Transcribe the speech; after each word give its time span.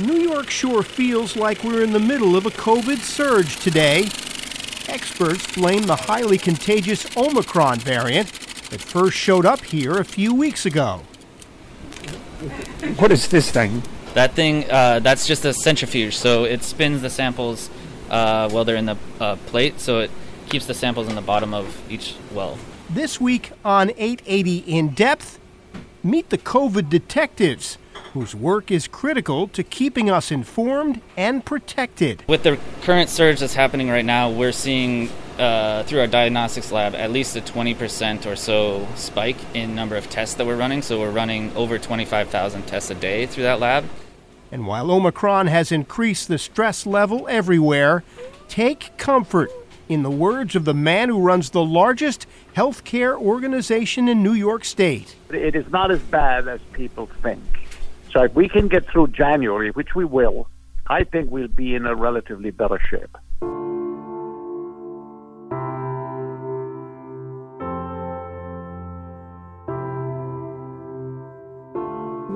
New 0.00 0.16
York 0.16 0.48
sure 0.48 0.82
feels 0.82 1.36
like 1.36 1.62
we're 1.62 1.82
in 1.82 1.92
the 1.92 2.00
middle 2.00 2.34
of 2.34 2.46
a 2.46 2.50
COVID 2.50 2.98
surge 3.00 3.56
today. 3.60 4.08
Experts 4.88 5.54
blame 5.54 5.82
the 5.82 5.94
highly 5.94 6.38
contagious 6.38 7.14
Omicron 7.18 7.80
variant 7.80 8.32
that 8.70 8.80
first 8.80 9.14
showed 9.14 9.44
up 9.44 9.60
here 9.60 9.98
a 9.98 10.04
few 10.04 10.32
weeks 10.32 10.64
ago. 10.64 11.02
What 12.96 13.12
is 13.12 13.28
this 13.28 13.50
thing? 13.50 13.82
That 14.14 14.32
thing, 14.32 14.70
uh, 14.70 15.00
that's 15.00 15.26
just 15.26 15.44
a 15.44 15.52
centrifuge. 15.52 16.16
So 16.16 16.44
it 16.44 16.62
spins 16.62 17.02
the 17.02 17.10
samples 17.10 17.68
uh, 18.08 18.48
while 18.48 18.64
they're 18.64 18.76
in 18.76 18.86
the 18.86 18.96
uh, 19.20 19.36
plate, 19.46 19.80
so 19.80 20.00
it 20.00 20.10
keeps 20.48 20.64
the 20.64 20.74
samples 20.74 21.08
in 21.08 21.14
the 21.14 21.20
bottom 21.20 21.52
of 21.52 21.78
each 21.92 22.14
well. 22.32 22.58
This 22.88 23.20
week 23.20 23.52
on 23.66 23.90
880 23.90 24.58
In 24.60 24.94
Depth, 24.94 25.38
meet 26.02 26.30
the 26.30 26.38
COVID 26.38 26.88
detectives 26.88 27.76
whose 28.12 28.34
work 28.34 28.70
is 28.70 28.88
critical 28.88 29.48
to 29.48 29.62
keeping 29.62 30.10
us 30.10 30.30
informed 30.30 31.00
and 31.16 31.44
protected. 31.44 32.24
With 32.26 32.42
the 32.42 32.58
current 32.82 33.08
surge 33.08 33.40
that's 33.40 33.54
happening 33.54 33.88
right 33.88 34.04
now, 34.04 34.30
we're 34.30 34.52
seeing 34.52 35.08
uh, 35.38 35.84
through 35.84 36.00
our 36.00 36.06
diagnostics 36.06 36.72
lab 36.72 36.94
at 36.94 37.10
least 37.10 37.36
a 37.36 37.40
20% 37.40 38.26
or 38.26 38.36
so 38.36 38.86
spike 38.96 39.36
in 39.54 39.74
number 39.74 39.96
of 39.96 40.10
tests 40.10 40.34
that 40.34 40.46
we're 40.46 40.56
running. 40.56 40.82
So 40.82 40.98
we're 40.98 41.10
running 41.10 41.54
over 41.56 41.78
25,000 41.78 42.62
tests 42.66 42.90
a 42.90 42.94
day 42.94 43.26
through 43.26 43.44
that 43.44 43.60
lab. 43.60 43.84
And 44.52 44.66
while 44.66 44.90
Omicron 44.90 45.46
has 45.46 45.70
increased 45.70 46.28
the 46.28 46.38
stress 46.38 46.84
level 46.84 47.28
everywhere, 47.28 48.02
take 48.48 48.96
comfort 48.98 49.50
in 49.88 50.02
the 50.02 50.10
words 50.10 50.54
of 50.54 50.64
the 50.64 50.74
man 50.74 51.08
who 51.08 51.20
runs 51.20 51.50
the 51.50 51.64
largest 51.64 52.26
healthcare 52.56 53.16
organization 53.16 54.08
in 54.08 54.22
New 54.22 54.32
York 54.32 54.64
State. 54.64 55.16
It 55.30 55.54
is 55.54 55.68
not 55.70 55.90
as 55.90 56.00
bad 56.00 56.48
as 56.48 56.60
people 56.72 57.06
think. 57.22 57.42
So 58.12 58.24
if 58.24 58.34
we 58.34 58.48
can 58.48 58.66
get 58.66 58.90
through 58.90 59.08
January, 59.08 59.70
which 59.70 59.94
we 59.94 60.04
will, 60.04 60.48
I 60.88 61.04
think 61.04 61.30
we'll 61.30 61.46
be 61.46 61.76
in 61.76 61.86
a 61.86 61.94
relatively 61.94 62.50
better 62.50 62.80
shape. 62.90 63.16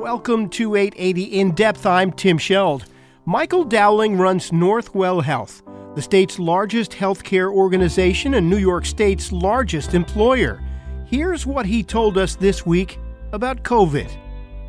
Welcome 0.01 0.49
to 0.51 0.77
880 0.77 1.25
In 1.25 1.53
Depth. 1.53 1.87
I'm 1.87 2.13
Tim 2.13 2.39
Scheld. 2.39 2.85
Michael 3.25 3.65
Dowling 3.65 4.17
runs 4.17 4.53
Northwell 4.53 5.25
Health, 5.25 5.63
the 5.97 6.03
state's 6.03 6.39
largest 6.39 6.93
healthcare 6.93 7.53
organization 7.53 8.35
and 8.35 8.49
New 8.49 8.59
York 8.59 8.87
State's 8.87 9.33
largest 9.33 9.95
employer. 9.95 10.63
Here's 11.07 11.47
what 11.47 11.67
he 11.67 11.83
told 11.83 12.17
us 12.17 12.37
this 12.37 12.65
week 12.65 13.01
about 13.33 13.65
COVID 13.65 14.24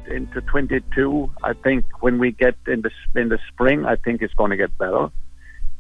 into 0.07 0.41
22. 0.41 1.31
I 1.43 1.53
think 1.53 1.85
when 2.01 2.19
we 2.19 2.31
get 2.31 2.55
in 2.67 2.81
the 2.81 2.91
in 3.19 3.29
the 3.29 3.39
spring, 3.51 3.85
I 3.85 3.95
think 3.95 4.21
it's 4.21 4.33
going 4.33 4.51
to 4.51 4.57
get 4.57 4.77
better. 4.77 5.09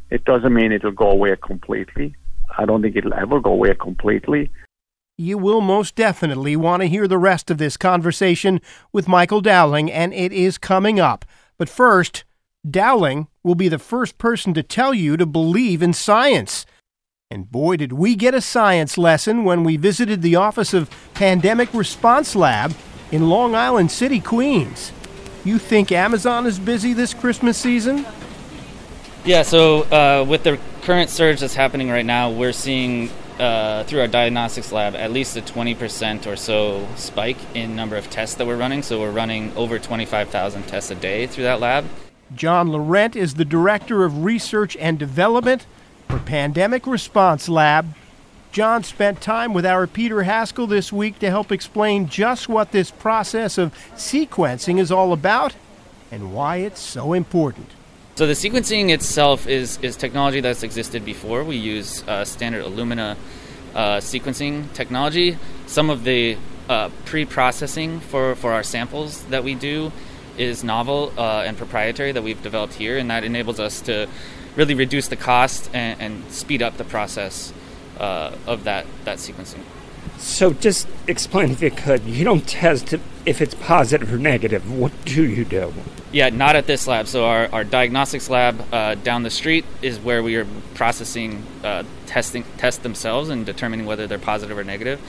It 0.09 0.25
doesn't 0.25 0.53
mean 0.53 0.71
it'll 0.71 0.91
go 0.91 1.09
away 1.09 1.35
completely. 1.41 2.15
I 2.57 2.65
don't 2.65 2.81
think 2.81 2.95
it'll 2.95 3.13
ever 3.13 3.39
go 3.39 3.51
away 3.51 3.73
completely. 3.75 4.49
You 5.17 5.37
will 5.37 5.61
most 5.61 5.95
definitely 5.95 6.55
want 6.55 6.81
to 6.81 6.87
hear 6.87 7.07
the 7.07 7.17
rest 7.17 7.49
of 7.49 7.57
this 7.57 7.77
conversation 7.77 8.59
with 8.91 9.07
Michael 9.07 9.41
Dowling, 9.41 9.91
and 9.91 10.13
it 10.13 10.33
is 10.33 10.57
coming 10.57 10.99
up. 10.99 11.25
But 11.57 11.69
first, 11.69 12.25
Dowling 12.69 13.27
will 13.43 13.55
be 13.55 13.69
the 13.69 13.79
first 13.79 14.17
person 14.17 14.53
to 14.55 14.63
tell 14.63 14.93
you 14.93 15.15
to 15.17 15.25
believe 15.25 15.81
in 15.81 15.93
science. 15.93 16.65
And 17.31 17.49
boy, 17.49 17.77
did 17.77 17.93
we 17.93 18.15
get 18.15 18.33
a 18.33 18.41
science 18.41 18.97
lesson 18.97 19.43
when 19.43 19.63
we 19.63 19.77
visited 19.77 20.21
the 20.21 20.35
Office 20.35 20.73
of 20.73 20.89
Pandemic 21.13 21.73
Response 21.73 22.35
Lab 22.35 22.73
in 23.15 23.29
Long 23.29 23.55
Island 23.55 23.91
City, 23.91 24.19
Queens. 24.19 24.91
You 25.45 25.57
think 25.57 25.89
Amazon 25.93 26.45
is 26.45 26.59
busy 26.59 26.91
this 26.91 27.13
Christmas 27.13 27.57
season? 27.57 28.05
Yeah, 29.23 29.43
so 29.43 29.83
uh, 29.83 30.25
with 30.27 30.43
the 30.43 30.59
current 30.81 31.09
surge 31.09 31.39
that's 31.39 31.55
happening 31.55 31.89
right 31.89 32.05
now, 32.05 32.29
we're 32.29 32.51
seeing 32.51 33.09
uh, 33.39 33.85
through 33.85 34.01
our 34.01 34.07
diagnostics 34.07 34.73
lab 34.73 34.95
at 34.95 35.11
least 35.11 35.37
a 35.37 35.41
20% 35.41 36.27
or 36.27 36.35
so 36.35 36.85
spike 36.97 37.37
in 37.55 37.73
number 37.73 37.95
of 37.95 38.09
tests 38.09 38.35
that 38.35 38.45
we're 38.45 38.57
running. 38.57 38.83
So 38.83 38.99
we're 38.99 39.11
running 39.11 39.55
over 39.55 39.79
25,000 39.79 40.63
tests 40.63 40.91
a 40.91 40.95
day 40.95 41.25
through 41.25 41.45
that 41.45 41.61
lab. 41.61 41.85
John 42.35 42.67
Laurent 42.67 43.15
is 43.15 43.35
the 43.35 43.45
Director 43.45 44.03
of 44.03 44.25
Research 44.25 44.75
and 44.75 44.99
Development 44.99 45.65
for 46.09 46.19
Pandemic 46.19 46.85
Response 46.85 47.47
Lab 47.47 47.93
John 48.55 48.85
spent 48.85 49.19
time 49.19 49.53
with 49.53 49.65
our 49.65 49.85
Peter 49.85 50.23
Haskell 50.23 50.65
this 50.65 50.89
week 50.93 51.19
to 51.19 51.29
help 51.29 51.51
explain 51.51 52.07
just 52.07 52.47
what 52.47 52.71
this 52.71 52.89
process 52.89 53.57
of 53.57 53.73
sequencing 53.95 54.79
is 54.79 54.93
all 54.93 55.11
about 55.11 55.53
and 56.09 56.33
why 56.33 56.59
it's 56.59 56.79
so 56.79 57.11
important. 57.11 57.67
So 58.15 58.25
the 58.25 58.31
sequencing 58.31 58.91
itself 58.91 59.45
is, 59.45 59.77
is 59.81 59.97
technology 59.97 60.39
that's 60.39 60.63
existed 60.63 61.03
before. 61.03 61.43
We 61.43 61.57
use 61.57 62.01
uh, 62.07 62.23
standard 62.23 62.63
Illumina 62.63 63.17
uh, 63.75 63.97
sequencing 63.97 64.71
technology. 64.71 65.37
Some 65.67 65.89
of 65.89 66.05
the 66.05 66.37
uh, 66.69 66.91
pre-processing 67.03 67.99
for, 67.99 68.35
for 68.35 68.53
our 68.53 68.63
samples 68.63 69.21
that 69.25 69.43
we 69.43 69.55
do 69.55 69.91
is 70.37 70.63
novel 70.63 71.11
uh, 71.17 71.43
and 71.45 71.57
proprietary 71.57 72.13
that 72.13 72.23
we've 72.23 72.41
developed 72.41 72.75
here, 72.75 72.97
and 72.97 73.11
that 73.11 73.25
enables 73.25 73.59
us 73.59 73.81
to 73.81 74.07
really 74.55 74.75
reduce 74.75 75.09
the 75.09 75.17
cost 75.17 75.69
and, 75.73 75.99
and 75.99 76.31
speed 76.31 76.61
up 76.61 76.77
the 76.77 76.85
process 76.85 77.51
uh, 77.99 78.35
of 78.47 78.63
that, 78.65 78.85
that 79.05 79.17
sequencing. 79.17 79.63
So, 80.17 80.53
just 80.53 80.87
explain 81.07 81.51
if 81.51 81.61
you 81.61 81.71
could. 81.71 82.03
You 82.03 82.23
don't 82.23 82.47
test 82.47 82.93
if 83.25 83.41
it's 83.41 83.53
positive 83.55 84.13
or 84.13 84.17
negative. 84.17 84.71
What 84.71 84.91
do 85.03 85.23
you 85.23 85.43
do? 85.43 85.73
Yeah, 86.11 86.29
not 86.29 86.55
at 86.55 86.67
this 86.67 86.87
lab. 86.87 87.07
So, 87.07 87.25
our, 87.25 87.49
our 87.51 87.63
diagnostics 87.63 88.29
lab 88.29 88.65
uh, 88.73 88.95
down 88.95 89.23
the 89.23 89.29
street 89.29 89.65
is 89.81 89.99
where 89.99 90.23
we 90.23 90.37
are 90.37 90.47
processing 90.73 91.43
uh, 91.63 91.83
testing 92.05 92.45
tests 92.57 92.81
themselves 92.81 93.29
and 93.29 93.45
determining 93.45 93.85
whether 93.85 94.07
they're 94.07 94.17
positive 94.17 94.57
or 94.57 94.63
negative. 94.63 95.01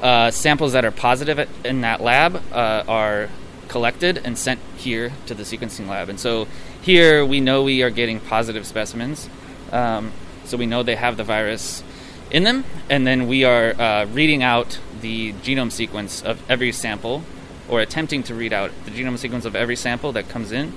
Uh, 0.00 0.30
samples 0.30 0.72
that 0.74 0.84
are 0.84 0.90
positive 0.92 1.48
in 1.64 1.80
that 1.80 2.00
lab 2.00 2.36
uh, 2.52 2.84
are 2.86 3.28
collected 3.68 4.18
and 4.18 4.38
sent 4.38 4.60
here 4.76 5.10
to 5.26 5.34
the 5.34 5.42
sequencing 5.42 5.88
lab. 5.88 6.08
And 6.08 6.20
so, 6.20 6.46
here 6.80 7.26
we 7.26 7.40
know 7.40 7.64
we 7.64 7.82
are 7.82 7.90
getting 7.90 8.20
positive 8.20 8.64
specimens. 8.64 9.28
Um, 9.72 10.12
so, 10.44 10.56
we 10.56 10.66
know 10.66 10.84
they 10.84 10.94
have 10.94 11.16
the 11.16 11.24
virus 11.24 11.82
in 12.30 12.44
them, 12.44 12.64
and 12.90 13.06
then 13.06 13.26
we 13.26 13.44
are 13.44 13.78
uh, 13.80 14.06
reading 14.06 14.42
out 14.42 14.78
the 15.00 15.32
genome 15.34 15.70
sequence 15.70 16.22
of 16.22 16.42
every 16.50 16.72
sample, 16.72 17.22
or 17.68 17.80
attempting 17.80 18.22
to 18.24 18.34
read 18.34 18.52
out 18.52 18.70
the 18.84 18.90
genome 18.90 19.18
sequence 19.18 19.44
of 19.44 19.54
every 19.54 19.76
sample 19.76 20.12
that 20.12 20.28
comes 20.28 20.52
in, 20.52 20.72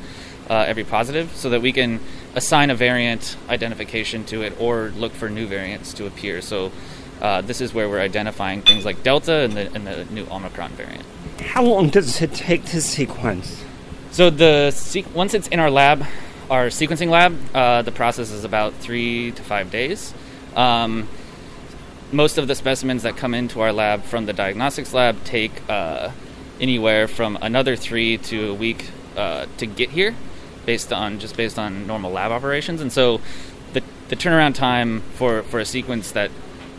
uh, 0.50 0.66
every 0.68 0.84
positive, 0.84 1.36
so 1.36 1.50
that 1.50 1.62
we 1.62 1.72
can 1.72 2.00
assign 2.36 2.70
a 2.70 2.76
variant 2.76 3.38
identification 3.50 4.24
to 4.26 4.42
it 4.42 4.54
or 4.60 4.92
look 4.98 5.14
for 5.14 5.30
new 5.30 5.48
variants 5.48 5.94
to 5.94 6.06
appear. 6.06 6.42
So 6.42 6.72
uh, 7.22 7.42
this 7.42 7.62
is 7.62 7.74
where 7.74 7.90
we're 7.90 8.02
identifying 8.02 8.62
things 8.62 8.86
like 8.86 9.04
Delta 9.04 9.34
and 9.34 9.54
the, 9.54 9.74
and 9.74 9.86
the 9.86 10.06
new 10.06 10.26
Omicron 10.30 10.72
variant. 10.72 11.06
How 11.42 11.64
long 11.64 11.90
does 11.90 12.22
it 12.22 12.34
take 12.34 12.66
to 12.66 12.82
sequence? 12.82 13.64
So 14.12 14.30
the 14.30 14.74
once 15.14 15.34
it's 15.34 15.48
in 15.50 15.60
our 15.60 15.70
lab, 15.70 16.06
our 16.50 16.68
sequencing 16.68 17.10
lab, 17.10 17.38
uh, 17.54 17.82
the 17.84 17.92
process 17.92 18.32
is 18.32 18.44
about 18.44 18.74
three 18.76 19.32
to 19.32 19.44
five 19.44 19.70
days. 19.70 20.14
Um, 20.56 21.08
most 22.12 22.38
of 22.38 22.48
the 22.48 22.56
specimens 22.56 23.04
that 23.04 23.18
come 23.18 23.34
into 23.34 23.62
our 23.62 23.72
lab 23.72 24.04
from 24.04 24.26
the 24.26 24.34
diagnostics 24.34 24.94
lab 24.94 25.24
take 25.24 25.52
uh, 25.70 26.12
anywhere 26.60 27.08
from 27.08 27.38
another 27.42 27.76
three 27.76 28.18
to 28.18 28.52
a 28.52 28.54
week 28.54 28.90
uh, 29.16 29.46
to 29.58 29.66
get 29.66 29.92
here, 29.92 30.16
based 30.66 30.92
on 30.92 31.20
just 31.20 31.38
based 31.38 31.60
on 31.60 31.86
normal 31.88 32.12
lab 32.12 32.32
operations. 32.32 32.82
And 32.82 32.92
so, 32.92 33.22
the 33.74 33.84
the 34.10 34.16
turnaround 34.16 34.56
time 34.56 35.02
for, 35.16 35.44
for 35.44 35.60
a 35.60 35.66
sequence 35.66 36.12
that 36.12 36.32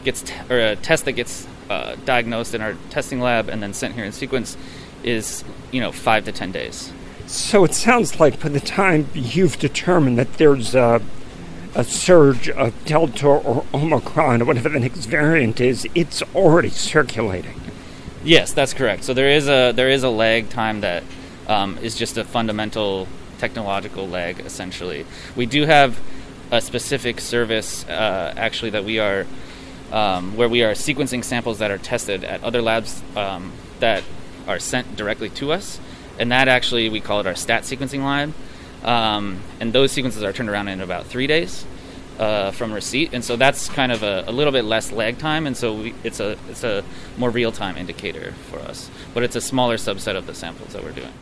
gets 0.05 0.25
or 0.49 0.59
a 0.59 0.77
test 0.77 1.05
that 1.05 1.13
gets 1.13 1.47
uh, 1.69 1.97
diagnosed 2.05 2.55
in 2.55 2.61
our 2.61 2.75
testing 2.91 3.21
lab 3.21 3.49
and 3.49 3.63
then 3.63 3.73
sent 3.73 3.95
here 3.95 4.05
in 4.05 4.13
sequence 4.13 4.57
is 5.03 5.45
you 5.71 5.81
know 5.81 5.93
five 5.93 6.25
to 6.25 6.33
ten 6.33 6.51
days. 6.53 6.93
So 7.27 7.63
it 7.63 7.75
sounds 7.75 8.19
like 8.19 8.41
by 8.41 8.49
the 8.49 8.61
time 8.61 9.09
you've 9.15 9.57
determined 9.59 10.19
that 10.19 10.35
there's 10.35 10.75
a, 10.75 11.01
a 11.75 11.85
surge 11.85 12.49
of 12.49 12.85
Delta 12.85 13.27
or 13.27 13.65
Omicron 13.73 14.43
or 14.43 14.45
whatever 14.45 14.69
the 14.69 14.81
next 14.81 15.07
variant 15.07 15.61
is, 15.61 15.87
it's 15.95 16.23
already 16.35 16.71
circulating. 16.71 17.61
Yes, 18.25 18.53
that's 18.53 18.75
correct. 18.75 19.05
So 19.05 19.15
there 19.15 19.31
is 19.31 19.49
a 19.49 19.73
there 19.73 19.89
is 19.89 20.03
a 20.03 20.11
lag 20.11 20.51
time 20.51 20.81
that 20.83 21.03
um, 21.47 21.79
is 21.79 21.95
just 21.95 22.19
a 22.19 22.25
fundamental 22.25 23.09
technological 23.39 24.07
lag. 24.07 24.41
Essentially, 24.41 25.07
we 25.37 25.47
do 25.47 25.65
have 25.65 25.99
a 26.51 26.61
specific 26.61 27.21
service 27.21 27.85
uh, 27.89 28.35
actually 28.37 28.71
that 28.71 28.85
we 28.85 28.99
are 28.99 29.27
um, 29.93 30.37
where 30.37 30.49
we 30.49 30.63
are 30.63 30.73
sequencing 30.73 31.25
samples 31.25 31.59
that 31.59 31.71
are 31.71 31.79
tested 31.79 32.25
at 32.25 32.43
other 32.45 32.61
labs 32.61 33.03
um, 33.17 33.53
that 33.79 34.03
are 34.47 34.59
sent 34.59 34.97
directly 34.97 35.31
to 35.31 35.53
us 35.53 35.81
and 36.21 36.31
that 36.31 36.49
actually 36.49 36.89
we 36.89 37.01
call 37.01 37.19
it 37.19 37.27
our 37.27 37.35
stat 37.35 37.63
sequencing 37.63 38.03
line. 38.03 38.35
Um, 38.83 39.41
and 39.61 39.73
those 39.73 39.93
sequences 39.93 40.23
are 40.23 40.33
turned 40.33 40.49
around 40.49 40.69
in 40.69 40.81
about 40.81 41.07
three 41.07 41.27
days 41.27 41.67
uh, 42.19 42.51
from 42.51 42.73
receipt, 42.73 43.13
and 43.13 43.25
so 43.25 43.37
that's 43.37 43.69
kind 43.69 43.93
of 43.93 44.03
a, 44.03 44.25
a, 44.27 44.33
little 44.33 44.53
bit 44.53 44.65
less 44.65 44.93
lag 44.93 45.19
time, 45.19 45.47
and 45.47 45.57
so 45.57 45.75
we, 45.75 45.95
it's 46.05 46.21
a 46.21 46.37
it's 46.49 46.65
a 46.65 46.85
more 47.17 47.31
real 47.31 47.53
time 47.53 47.77
indicator 47.77 48.33
for 48.51 48.59
us. 48.59 48.91
But 49.15 49.23
it's 49.23 49.37
a 49.37 49.41
smaller 49.41 49.77
subset 49.77 50.17
of 50.17 50.27
the 50.27 50.35
samples 50.35 50.73
that 50.73 50.83
we're 50.83 50.93
doing. 50.93 51.13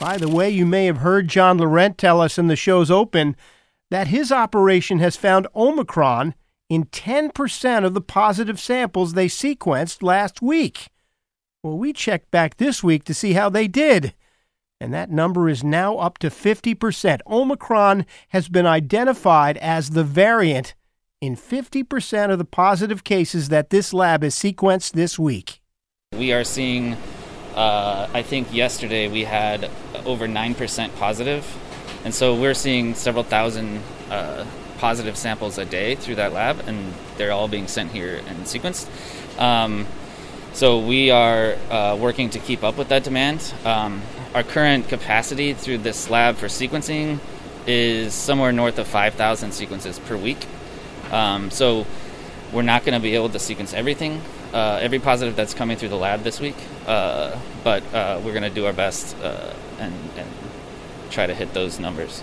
By 0.00 0.18
the 0.18 0.28
way, 0.28 0.50
you 0.50 0.66
may 0.66 0.86
have 0.86 0.98
heard 0.98 1.28
John 1.28 1.58
Laurent 1.58 1.96
tell 1.96 2.20
us 2.20 2.38
in 2.38 2.48
the 2.48 2.56
show's 2.56 2.90
open 2.90 3.36
that 3.90 4.08
his 4.08 4.30
operation 4.30 4.98
has 4.98 5.16
found 5.16 5.46
Omicron 5.56 6.34
in 6.68 6.84
10% 6.84 7.84
of 7.84 7.94
the 7.94 8.00
positive 8.00 8.60
samples 8.60 9.12
they 9.12 9.28
sequenced 9.28 10.02
last 10.02 10.42
week. 10.42 10.88
Well, 11.64 11.78
we 11.78 11.94
checked 11.94 12.30
back 12.30 12.58
this 12.58 12.84
week 12.84 13.04
to 13.04 13.14
see 13.14 13.32
how 13.32 13.48
they 13.48 13.68
did, 13.68 14.12
and 14.82 14.92
that 14.92 15.10
number 15.10 15.48
is 15.48 15.64
now 15.64 15.96
up 15.96 16.18
to 16.18 16.28
50%. 16.28 17.20
Omicron 17.26 18.04
has 18.28 18.50
been 18.50 18.66
identified 18.66 19.56
as 19.56 19.90
the 19.90 20.04
variant 20.04 20.74
in 21.22 21.36
50% 21.36 22.30
of 22.30 22.36
the 22.36 22.44
positive 22.44 23.02
cases 23.02 23.48
that 23.48 23.70
this 23.70 23.94
lab 23.94 24.22
has 24.24 24.34
sequenced 24.34 24.92
this 24.92 25.18
week. 25.18 25.62
We 26.12 26.34
are 26.34 26.44
seeing, 26.44 26.98
uh, 27.54 28.10
I 28.12 28.20
think 28.20 28.52
yesterday 28.52 29.08
we 29.08 29.24
had 29.24 29.70
over 30.04 30.28
9% 30.28 30.94
positive, 30.96 31.50
and 32.04 32.14
so 32.14 32.38
we're 32.38 32.52
seeing 32.52 32.94
several 32.94 33.24
thousand. 33.24 33.80
Uh, 34.10 34.44
positive 34.78 35.16
samples 35.16 35.56
a 35.56 35.64
day 35.64 35.94
through 35.94 36.16
that 36.16 36.32
lab, 36.34 36.60
and 36.68 36.92
they're 37.16 37.32
all 37.32 37.48
being 37.48 37.66
sent 37.66 37.90
here 37.90 38.20
and 38.26 38.44
sequenced. 38.44 38.86
Um, 39.40 39.86
so 40.54 40.78
we 40.78 41.10
are 41.10 41.56
uh, 41.70 41.96
working 42.00 42.30
to 42.30 42.38
keep 42.38 42.62
up 42.62 42.78
with 42.78 42.88
that 42.88 43.02
demand. 43.04 43.52
Um, 43.64 44.00
our 44.34 44.42
current 44.42 44.88
capacity 44.88 45.52
through 45.52 45.78
this 45.78 46.08
lab 46.08 46.36
for 46.36 46.46
sequencing 46.46 47.18
is 47.66 48.14
somewhere 48.14 48.52
north 48.52 48.78
of 48.78 48.86
5,000 48.86 49.52
sequences 49.52 49.98
per 49.98 50.16
week. 50.16 50.46
Um, 51.10 51.50
so 51.50 51.86
we're 52.52 52.62
not 52.62 52.84
going 52.84 52.94
to 52.94 53.02
be 53.02 53.16
able 53.16 53.30
to 53.30 53.38
sequence 53.38 53.74
everything, 53.74 54.20
uh, 54.52 54.78
every 54.80 55.00
positive 55.00 55.34
that's 55.34 55.54
coming 55.54 55.76
through 55.76 55.88
the 55.88 55.96
lab 55.96 56.22
this 56.22 56.40
week, 56.40 56.56
uh, 56.86 57.38
but 57.64 57.82
uh, 57.92 58.20
we're 58.24 58.32
going 58.32 58.44
to 58.44 58.50
do 58.50 58.66
our 58.66 58.72
best 58.72 59.16
uh, 59.18 59.52
and, 59.78 59.92
and 60.16 60.28
try 61.10 61.26
to 61.26 61.34
hit 61.34 61.52
those 61.52 61.80
numbers. 61.80 62.22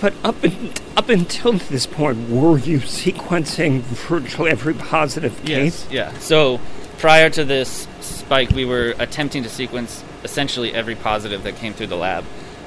But 0.00 0.14
up 0.22 0.44
in, 0.44 0.72
up 0.96 1.08
until 1.08 1.52
this 1.54 1.86
point, 1.86 2.28
were 2.28 2.58
you 2.58 2.78
sequencing 2.78 3.80
virtually 3.80 4.50
every 4.50 4.74
positive 4.74 5.36
case? 5.44 5.86
Yes. 5.90 6.14
Yeah. 6.14 6.18
So 6.18 6.60
prior 7.00 7.30
to 7.30 7.44
this 7.44 7.88
spike, 8.02 8.50
we 8.50 8.66
were 8.66 8.94
attempting 8.98 9.42
to 9.42 9.48
sequence 9.48 10.04
essentially 10.22 10.72
every 10.72 10.94
positive 10.94 11.42
that 11.44 11.56
came 11.56 11.72
through 11.72 11.86
the 11.86 11.96
lab, 11.96 12.24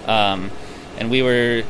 um, 0.07 0.49
and 0.97 1.11
we 1.11 1.21
were 1.21 1.63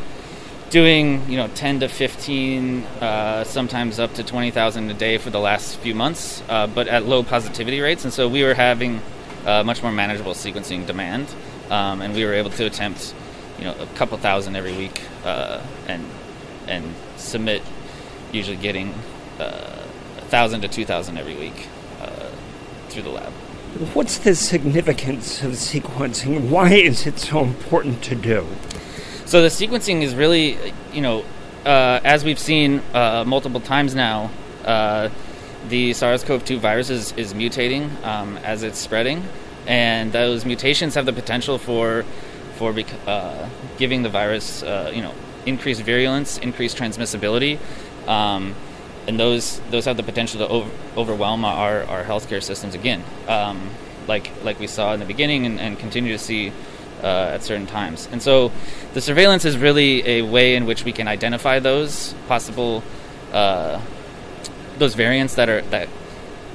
doing 0.70 1.30
you 1.30 1.38
know 1.38 1.48
10 1.50 1.82
to 1.82 1.90
15, 1.90 2.84
uh, 2.84 3.44
sometimes 3.44 4.00
up 4.00 4.14
to 4.14 4.24
20,000 4.24 4.90
a 4.90 4.94
day 4.94 5.18
for 5.18 5.30
the 5.30 5.40
last 5.40 5.78
few 5.80 5.94
months, 5.94 6.42
uh, 6.50 6.66
but 6.66 6.88
at 6.88 7.06
low 7.06 7.22
positivity 7.22 7.82
rates, 7.82 8.06
and 8.06 8.14
so 8.14 8.28
we 8.30 8.44
were 8.44 8.54
having 8.54 9.02
uh, 9.46 9.62
much 9.64 9.84
more 9.84 9.92
manageable 9.92 10.34
sequencing 10.34 10.88
demand, 10.88 11.28
um, 11.70 12.02
and 12.02 12.16
we 12.16 12.24
were 12.24 12.34
able 12.34 12.50
to 12.50 12.66
attempt 12.66 13.14
you 13.60 13.66
know 13.66 13.76
a 13.80 13.86
couple 13.98 14.18
thousand 14.18 14.56
every 14.56 14.76
week 14.76 15.02
uh, 15.26 15.62
and 15.88 16.04
and 16.68 16.96
submit 17.18 17.62
usually 18.32 18.58
getting 18.58 18.94
uh, 19.38 19.84
a 20.18 20.26
thousand 20.30 20.62
to 20.62 20.70
two 20.70 20.86
thousand 20.86 21.18
every 21.18 21.36
week. 21.36 21.68
uh, 21.68 21.73
through 22.94 23.04
the 23.04 23.10
lab. 23.10 23.32
What's 23.94 24.20
the 24.20 24.36
significance 24.36 25.42
of 25.42 25.54
sequencing? 25.54 26.50
Why 26.50 26.74
is 26.74 27.08
it 27.08 27.18
so 27.20 27.44
important 27.44 28.04
to 28.04 28.16
do? 28.16 28.46
So 29.26 29.42
the 29.42 29.48
sequencing 29.48 30.04
is 30.04 30.14
really, 30.14 30.58
you 30.94 31.02
know, 31.02 31.26
uh, 31.66 32.00
as 32.04 32.24
we've 32.24 32.40
seen 32.40 32.82
uh, 32.94 33.24
multiple 33.26 33.60
times 33.60 33.96
now, 33.96 34.30
uh, 34.64 35.10
the 35.70 35.94
SARS-CoV-2 35.94 36.60
virus 36.60 36.90
is, 36.90 37.14
is 37.14 37.34
mutating 37.34 37.90
um, 38.04 38.38
as 38.38 38.64
it's 38.64 38.78
spreading, 38.78 39.24
and 39.66 40.12
those 40.12 40.46
mutations 40.46 40.94
have 40.96 41.06
the 41.06 41.14
potential 41.14 41.58
for 41.58 42.06
for 42.56 42.76
uh, 43.08 43.50
giving 43.78 44.04
the 44.04 44.10
virus, 44.10 44.62
uh, 44.62 44.92
you 44.94 45.02
know, 45.02 45.14
increased 45.46 45.82
virulence, 45.82 46.38
increased 46.38 46.78
transmissibility, 46.78 47.58
um, 48.08 48.54
and 49.08 49.20
those 49.20 49.60
those 49.70 49.86
have 49.86 49.98
the 49.98 50.04
potential 50.04 50.40
to 50.40 50.48
over, 50.48 50.70
overwhelm 50.96 51.46
our, 51.46 51.84
our 51.84 52.04
healthcare 52.04 52.42
systems 52.42 52.76
again, 52.76 53.04
um, 53.28 53.70
like 54.08 54.32
like 54.44 54.60
we 54.60 54.68
saw 54.68 54.94
in 54.94 55.00
the 55.00 55.06
beginning 55.06 55.46
and, 55.46 55.60
and 55.60 55.80
continue 55.80 56.12
to 56.14 56.20
see 56.20 56.52
uh, 57.04 57.32
at 57.34 57.44
certain 57.44 57.68
times. 57.68 58.08
And 58.12 58.22
so, 58.22 58.52
the 58.94 59.02
surveillance 59.02 59.46
is 59.46 59.58
really 59.58 60.08
a 60.08 60.22
way 60.22 60.56
in 60.56 60.66
which 60.66 60.86
we 60.86 60.92
can 60.92 61.08
identify 61.08 61.60
those 61.60 62.14
possible 62.28 62.84
uh, 63.34 63.82
those 64.78 64.96
variants 64.96 65.36
that 65.36 65.50
are 65.50 65.62
that 65.64 65.90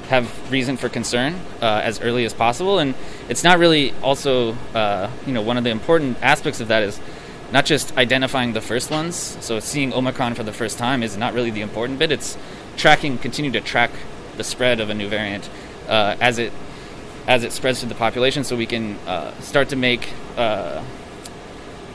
have 0.09 0.51
reason 0.51 0.75
for 0.75 0.89
concern 0.89 1.35
uh, 1.61 1.81
as 1.83 2.01
early 2.01 2.25
as 2.25 2.33
possible. 2.33 2.79
And 2.79 2.95
it's 3.29 3.43
not 3.43 3.59
really 3.59 3.93
also, 4.01 4.53
uh, 4.73 5.09
you 5.27 5.33
know, 5.33 5.43
one 5.43 5.57
of 5.57 5.63
the 5.63 5.69
important 5.69 6.17
aspects 6.23 6.59
of 6.59 6.69
that 6.69 6.81
is 6.81 6.99
not 7.51 7.65
just 7.65 7.95
identifying 7.97 8.53
the 8.53 8.61
first 8.61 8.91
ones. 8.91 9.37
So 9.41 9.59
seeing 9.59 9.93
Omicron 9.93 10.35
for 10.35 10.43
the 10.43 10.53
first 10.53 10.77
time 10.77 11.03
is 11.03 11.17
not 11.17 11.33
really 11.33 11.51
the 11.51 11.61
important 11.61 11.99
bit. 11.99 12.11
It's 12.11 12.37
tracking, 12.77 13.17
continue 13.17 13.51
to 13.51 13.61
track 13.61 13.91
the 14.37 14.43
spread 14.43 14.79
of 14.79 14.89
a 14.89 14.93
new 14.93 15.09
variant 15.09 15.49
uh, 15.87 16.15
as 16.21 16.39
it 16.39 16.53
as 17.27 17.43
it 17.43 17.51
spreads 17.51 17.79
through 17.79 17.89
the 17.89 17.95
population, 17.95 18.43
so 18.43 18.55
we 18.55 18.65
can 18.65 18.95
uh, 19.05 19.39
start 19.41 19.69
to 19.69 19.75
make 19.75 20.09
uh, 20.37 20.83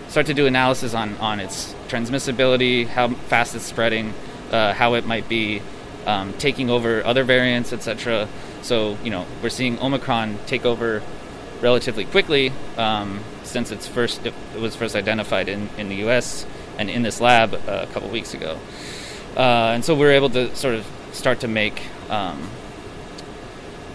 start 0.09 0.27
to 0.27 0.35
do 0.35 0.47
analysis 0.47 0.95
on 0.95 1.17
on 1.19 1.41
its 1.41 1.75
transmissibility, 1.89 2.87
how 2.87 3.09
fast 3.09 3.55
it's 3.55 3.65
spreading, 3.65 4.13
uh, 4.53 4.73
how 4.75 4.95
it 4.95 5.07
might 5.07 5.29
be 5.29 5.63
um, 6.07 6.33
taking 6.35 6.71
over 6.71 7.05
other 7.05 7.25
variants, 7.25 7.73
etc. 7.73 8.29
So 8.63 8.99
you 9.03 9.11
know 9.11 9.27
we're 9.43 9.49
seeing 9.49 9.79
Omicron 9.81 10.39
take 10.47 10.65
over 10.65 11.03
relatively 11.64 12.04
quickly 12.04 12.52
um, 12.76 13.25
since 13.42 13.71
it's 13.71 13.88
first 13.88 14.26
it 14.26 14.35
was 14.61 14.76
first 14.76 14.94
identified 14.94 15.49
in, 15.49 15.71
in 15.78 15.88
the 15.88 15.97
U.S. 16.06 16.44
and 16.78 16.90
in 16.90 17.02
this 17.02 17.23
lab 17.23 17.54
uh, 17.54 17.87
a 17.88 17.92
couple 17.92 18.11
weeks 18.11 18.35
ago, 18.35 18.59
uh, 19.37 19.73
and 19.75 19.83
so 19.83 19.94
we're 19.94 20.12
able 20.12 20.28
to 20.28 20.54
sort 20.54 20.75
of 20.75 20.87
start 21.12 21.40
to 21.40 21.49
make 21.49 21.83
um, 22.11 22.50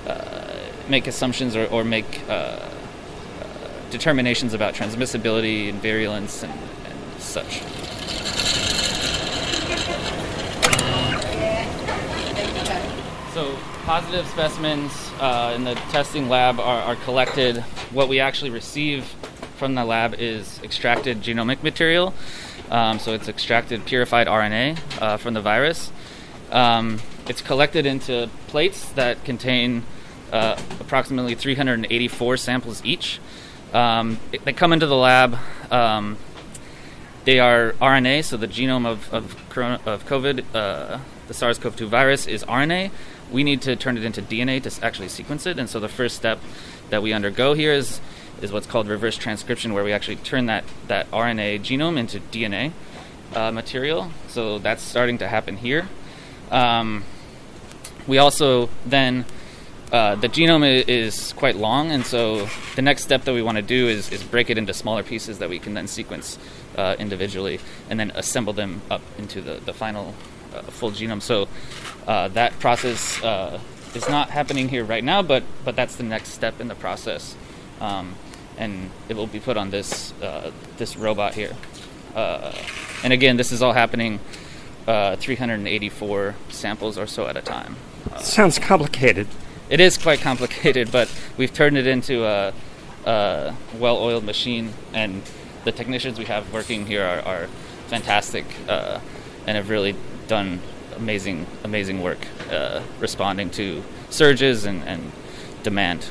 uh, 0.08 0.58
make 0.88 1.06
assumptions 1.06 1.56
or, 1.56 1.68
or 1.68 1.84
make 1.84 2.28
uh, 2.28 2.32
uh, 2.32 2.68
determinations 3.92 4.56
about 4.56 4.74
transmissibility 4.74 5.70
and 5.70 5.80
virulence 5.80 6.42
and, 6.42 6.52
and 6.52 7.22
such. 7.22 7.62
So 13.36 13.56
positive 13.90 14.28
specimens 14.28 14.92
uh, 15.20 15.52
in 15.56 15.64
the 15.64 15.74
testing 15.90 16.30
lab 16.30 16.60
are, 16.60 16.80
are, 16.84 16.96
collected. 16.98 17.58
What 17.90 18.08
we 18.08 18.20
actually 18.20 18.52
receive 18.52 19.04
from 19.58 19.74
the 19.74 19.84
lab 19.84 20.14
is 20.14 20.62
extracted 20.62 21.24
genomic 21.24 21.64
material. 21.64 22.14
Um, 22.70 23.00
so 23.00 23.14
it's 23.14 23.28
extracted 23.28 23.88
purified 23.88 24.28
RNA 24.28 24.78
uh, 25.02 25.18
from 25.18 25.34
the 25.34 25.42
virus. 25.42 25.92
Um, 26.52 27.00
it's 27.28 27.42
collected 27.42 27.88
into 27.88 28.30
plates 28.46 28.90
that 28.90 29.24
contain 29.26 29.82
uh, 30.32 30.62
approximately 30.80 31.34
384 31.34 32.38
samples 32.38 32.86
each. 32.86 33.20
Um, 33.74 34.20
they 34.46 34.54
come 34.54 34.72
into 34.72 34.86
the 34.86 34.98
lab. 34.98 35.36
Um, 35.72 36.18
they 37.26 37.40
are 37.40 37.72
RNA, 37.82 38.26
so 38.26 38.38
the 38.38 38.48
genome 38.48 38.86
of, 38.86 39.12
of, 39.12 39.36
corona, 39.50 39.82
of 39.88 40.06
COVID, 40.06 40.46
uh, 40.54 41.00
the 41.28 41.34
SARS 41.34 41.58
CoV 41.58 41.76
2 41.76 41.88
virus, 41.88 42.28
is 42.28 42.44
RNA. 42.44 42.92
We 43.32 43.44
need 43.44 43.62
to 43.64 43.76
turn 43.76 43.98
it 43.98 44.04
into 44.04 44.22
DNA 44.22 44.62
to 44.64 44.86
actually 44.86 45.10
sequence 45.10 45.46
it. 45.46 45.60
And 45.60 45.70
so 45.70 45.80
the 45.80 45.90
first 45.90 46.16
step 46.16 46.40
that 46.90 47.02
we 47.02 47.14
undergo 47.14 47.54
here 47.54 47.74
is, 47.74 48.02
is 48.42 48.52
what's 48.52 48.68
called 48.68 48.88
reverse 48.88 49.18
transcription, 49.18 49.74
where 49.74 49.84
we 49.84 49.94
actually 49.94 50.18
turn 50.18 50.48
that, 50.48 50.64
that 50.88 51.10
RNA 51.12 51.62
genome 51.62 51.98
into 51.98 52.20
DNA 52.20 52.74
uh, 53.36 53.52
material. 53.52 54.12
So 54.28 54.60
that's 54.60 54.82
starting 54.82 55.18
to 55.20 55.28
happen 55.28 55.58
here. 55.58 55.88
Um, 56.52 57.04
we 58.08 58.18
also 58.18 58.70
then 58.86 59.26
uh, 59.92 60.16
the 60.16 60.30
genome 60.30 60.88
is 60.88 61.34
quite 61.34 61.56
long, 61.56 61.92
and 61.92 62.06
so 62.06 62.48
the 62.76 62.82
next 62.82 63.04
step 63.04 63.24
that 63.24 63.34
we 63.34 63.42
want 63.42 63.58
to 63.58 63.62
do 63.62 63.88
is, 63.88 64.12
is 64.12 64.24
break 64.24 64.50
it 64.50 64.58
into 64.58 64.74
smaller 64.74 65.04
pieces 65.04 65.40
that 65.40 65.50
we 65.50 65.60
can 65.60 65.74
then 65.74 65.88
sequence 65.88 66.38
uh, 66.78 66.96
individually 67.00 67.60
and 67.90 68.00
then 68.00 68.12
assemble 68.12 68.54
them 68.54 68.82
up 68.92 69.02
into 69.18 69.42
the, 69.42 69.60
the 69.66 69.74
final 69.74 70.14
uh, 70.54 70.62
full 70.64 70.92
genome. 70.92 71.22
So 71.22 71.48
uh, 72.08 72.28
that 72.30 72.60
process 72.60 73.22
uh, 73.24 73.60
is 73.94 74.08
not 74.10 74.30
happening 74.30 74.70
here 74.70 74.84
right 74.84 75.04
now, 75.04 75.22
but, 75.22 75.44
but 75.64 75.76
that's 75.76 75.96
the 75.96 76.04
next 76.04 76.30
step 76.30 76.60
in 76.60 76.68
the 76.68 76.76
process. 76.76 77.36
Um, 77.80 78.16
and 78.58 78.92
it 79.08 79.16
will 79.16 79.28
be 79.28 79.40
put 79.40 79.58
on 79.58 79.70
this, 79.70 80.14
uh, 80.22 80.52
this 80.78 80.98
robot 80.98 81.34
here. 81.34 81.56
and 82.16 83.14
again, 83.14 83.38
this 83.38 83.52
is 83.52 83.62
all 83.62 83.74
happening 83.74 84.20
384 84.86 86.36
samples 86.50 86.98
or 86.98 87.08
so 87.08 87.28
at 87.28 87.38
a 87.38 87.42
time. 87.42 87.78
Sounds 88.18 88.60
complicated 88.60 89.28
it 89.70 89.80
is 89.80 89.98
quite 89.98 90.20
complicated, 90.20 90.92
but 90.92 91.14
we've 91.38 91.54
turned 91.54 91.78
it 91.78 91.86
into 91.88 92.26
a, 92.26 92.54
a 93.06 93.56
well-oiled 93.78 94.24
machine, 94.24 94.74
and 94.94 95.22
the 95.64 95.72
technicians 95.72 96.18
we 96.18 96.26
have 96.26 96.52
working 96.52 96.88
here 96.88 97.04
are, 97.04 97.20
are 97.22 97.48
fantastic 97.88 98.46
uh, 98.68 99.00
and 99.46 99.58
have 99.58 99.70
really 99.70 99.96
done 100.28 100.60
amazing, 101.00 101.48
amazing 101.64 102.02
work 102.02 102.20
uh, 102.52 102.82
responding 103.00 103.50
to 103.52 103.84
surges 104.10 104.66
and, 104.66 104.84
and 104.84 105.12
demand. 105.64 106.10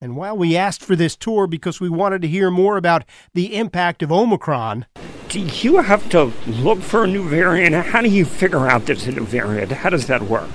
And 0.00 0.16
while 0.16 0.36
we 0.36 0.56
asked 0.56 0.82
for 0.82 0.94
this 0.94 1.16
tour 1.16 1.46
because 1.46 1.80
we 1.80 1.88
wanted 1.88 2.22
to 2.22 2.28
hear 2.28 2.50
more 2.50 2.76
about 2.76 3.04
the 3.34 3.56
impact 3.56 4.02
of 4.02 4.12
Omicron, 4.12 4.86
do 5.28 5.40
you 5.40 5.78
have 5.78 6.08
to 6.10 6.32
look 6.46 6.80
for 6.80 7.04
a 7.04 7.06
new 7.06 7.28
variant? 7.28 7.74
How 7.74 8.00
do 8.00 8.08
you 8.08 8.24
figure 8.24 8.68
out 8.68 8.86
there's 8.86 9.06
a 9.06 9.12
new 9.12 9.24
variant? 9.24 9.72
How 9.72 9.90
does 9.90 10.06
that 10.06 10.22
work? 10.22 10.48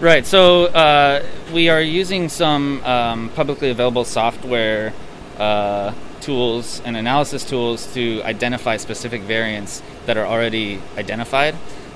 Right. 0.00 0.26
So 0.26 0.66
uh, 0.66 1.24
we 1.52 1.68
are 1.68 1.80
using 1.80 2.28
some 2.28 2.82
um, 2.84 3.30
publicly 3.30 3.70
available 3.70 4.04
software 4.04 4.92
uh, 5.38 5.94
tools 6.20 6.82
and 6.84 6.96
analysis 6.96 7.44
tools 7.44 7.92
to 7.94 8.22
identify 8.24 8.76
specific 8.76 9.22
variants 9.22 9.82
that 10.06 10.16
are 10.16 10.26
already 10.26 10.80
identified 10.98 11.54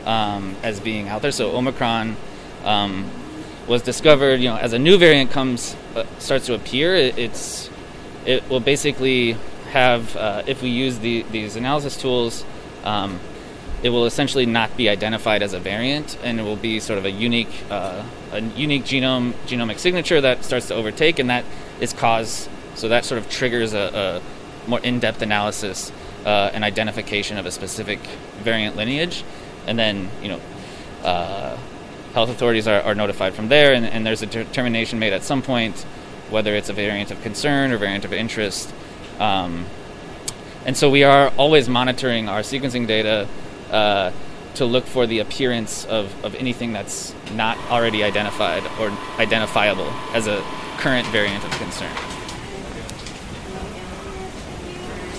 um, 0.08 0.56
as 0.64 0.80
being 0.80 1.08
out 1.08 1.22
there. 1.22 1.30
So 1.30 1.56
Omicron 1.56 2.16
um, 2.64 3.08
was 3.68 3.82
discovered. 3.82 4.40
You 4.40 4.48
know, 4.48 4.56
as 4.56 4.72
a 4.72 4.78
new 4.78 4.98
variant 4.98 5.30
comes 5.30 5.76
uh, 5.94 6.04
starts 6.18 6.46
to 6.46 6.54
appear, 6.54 6.96
it, 6.96 7.16
it's 7.16 7.70
it 8.26 8.48
will 8.50 8.60
basically 8.60 9.36
have 9.70 10.16
uh, 10.16 10.42
if 10.46 10.62
we 10.62 10.70
use 10.70 10.98
the, 10.98 11.22
these 11.30 11.54
analysis 11.54 11.96
tools 11.96 12.44
um, 12.84 13.20
it 13.82 13.90
will 13.90 14.06
essentially 14.06 14.46
not 14.46 14.76
be 14.76 14.88
identified 14.88 15.42
as 15.42 15.52
a 15.52 15.60
variant, 15.60 16.18
and 16.24 16.40
it 16.40 16.42
will 16.42 16.56
be 16.56 16.80
sort 16.80 16.98
of 16.98 17.04
a 17.04 17.10
unique, 17.10 17.64
uh, 17.70 18.04
a 18.32 18.40
unique 18.40 18.84
genome 18.84 19.32
genomic 19.46 19.78
signature 19.78 20.20
that 20.20 20.44
starts 20.44 20.68
to 20.68 20.74
overtake, 20.74 21.18
and 21.18 21.30
that 21.30 21.44
is 21.80 21.92
caused. 21.92 22.48
So 22.74 22.88
that 22.88 23.04
sort 23.04 23.18
of 23.20 23.28
triggers 23.28 23.74
a, 23.74 24.20
a 24.66 24.68
more 24.68 24.80
in-depth 24.80 25.22
analysis 25.22 25.92
uh, 26.24 26.50
and 26.52 26.64
identification 26.64 27.38
of 27.38 27.46
a 27.46 27.50
specific 27.50 28.00
variant 28.42 28.76
lineage, 28.76 29.24
and 29.68 29.78
then 29.78 30.10
you 30.22 30.28
know, 30.28 30.40
uh, 31.04 31.56
health 32.14 32.30
authorities 32.30 32.66
are, 32.66 32.80
are, 32.80 32.94
notified 32.94 33.34
from 33.34 33.48
there, 33.48 33.74
and, 33.74 33.84
and, 33.84 34.04
there's 34.04 34.22
a 34.22 34.26
determination 34.26 34.98
made 34.98 35.12
at 35.12 35.22
some 35.22 35.42
point 35.42 35.76
whether 36.30 36.54
it's 36.54 36.68
a 36.68 36.72
variant 36.72 37.10
of 37.10 37.22
concern 37.22 37.70
or 37.70 37.78
variant 37.78 38.04
of 38.04 38.12
interest. 38.12 38.72
Um, 39.18 39.66
and 40.66 40.76
so 40.76 40.90
we 40.90 41.04
are 41.04 41.32
always 41.36 41.68
monitoring 41.68 42.28
our 42.28 42.40
sequencing 42.40 42.86
data 42.86 43.28
uh, 43.70 44.12
to 44.54 44.64
look 44.64 44.84
for 44.84 45.06
the 45.06 45.20
appearance 45.20 45.84
of, 45.86 46.12
of 46.24 46.34
anything 46.34 46.72
that's 46.72 47.14
not 47.32 47.56
already 47.70 48.02
identified 48.02 48.64
or 48.80 48.90
identifiable 49.18 49.88
as 50.12 50.26
a 50.26 50.42
current 50.78 51.06
variant 51.08 51.44
of 51.44 51.50
concern. 51.52 52.17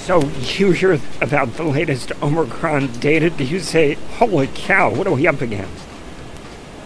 So 0.10 0.24
you 0.58 0.72
hear 0.72 1.00
about 1.22 1.54
the 1.54 1.62
latest 1.62 2.12
Omicron 2.24 2.88
data? 2.94 3.30
Do 3.30 3.44
you 3.44 3.60
say, 3.60 3.94
"Holy 4.18 4.48
cow, 4.48 4.90
what 4.90 5.06
are 5.06 5.14
we 5.14 5.28
up 5.28 5.40
against?" 5.40 5.86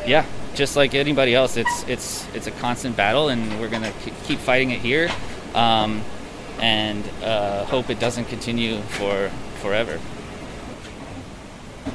Yeah, 0.05 0.25
just 0.55 0.75
like 0.75 0.93
anybody 0.93 1.33
else, 1.33 1.55
it's 1.55 1.85
it's 1.87 2.27
it's 2.33 2.47
a 2.47 2.51
constant 2.51 2.97
battle, 2.97 3.29
and 3.29 3.61
we're 3.61 3.69
gonna 3.69 3.93
keep 4.25 4.39
fighting 4.39 4.71
it 4.71 4.81
here, 4.81 5.09
um, 5.55 6.01
and 6.59 7.01
uh, 7.23 7.63
hope 7.63 7.89
it 7.89 7.97
doesn't 7.97 8.25
continue 8.25 8.81
for 8.99 9.31
forever. 9.61 10.01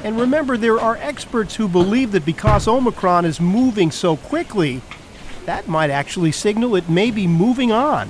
And 0.03 0.19
remember, 0.19 0.57
there 0.57 0.79
are 0.79 0.97
experts 0.97 1.57
who 1.57 1.67
believe 1.67 2.11
that 2.13 2.25
because 2.25 2.67
Omicron 2.67 3.25
is 3.25 3.39
moving 3.39 3.91
so 3.91 4.17
quickly, 4.17 4.81
that 5.45 5.67
might 5.67 5.91
actually 5.91 6.31
signal 6.31 6.75
it 6.75 6.89
may 6.89 7.11
be 7.11 7.27
moving 7.27 7.71
on. 7.71 8.09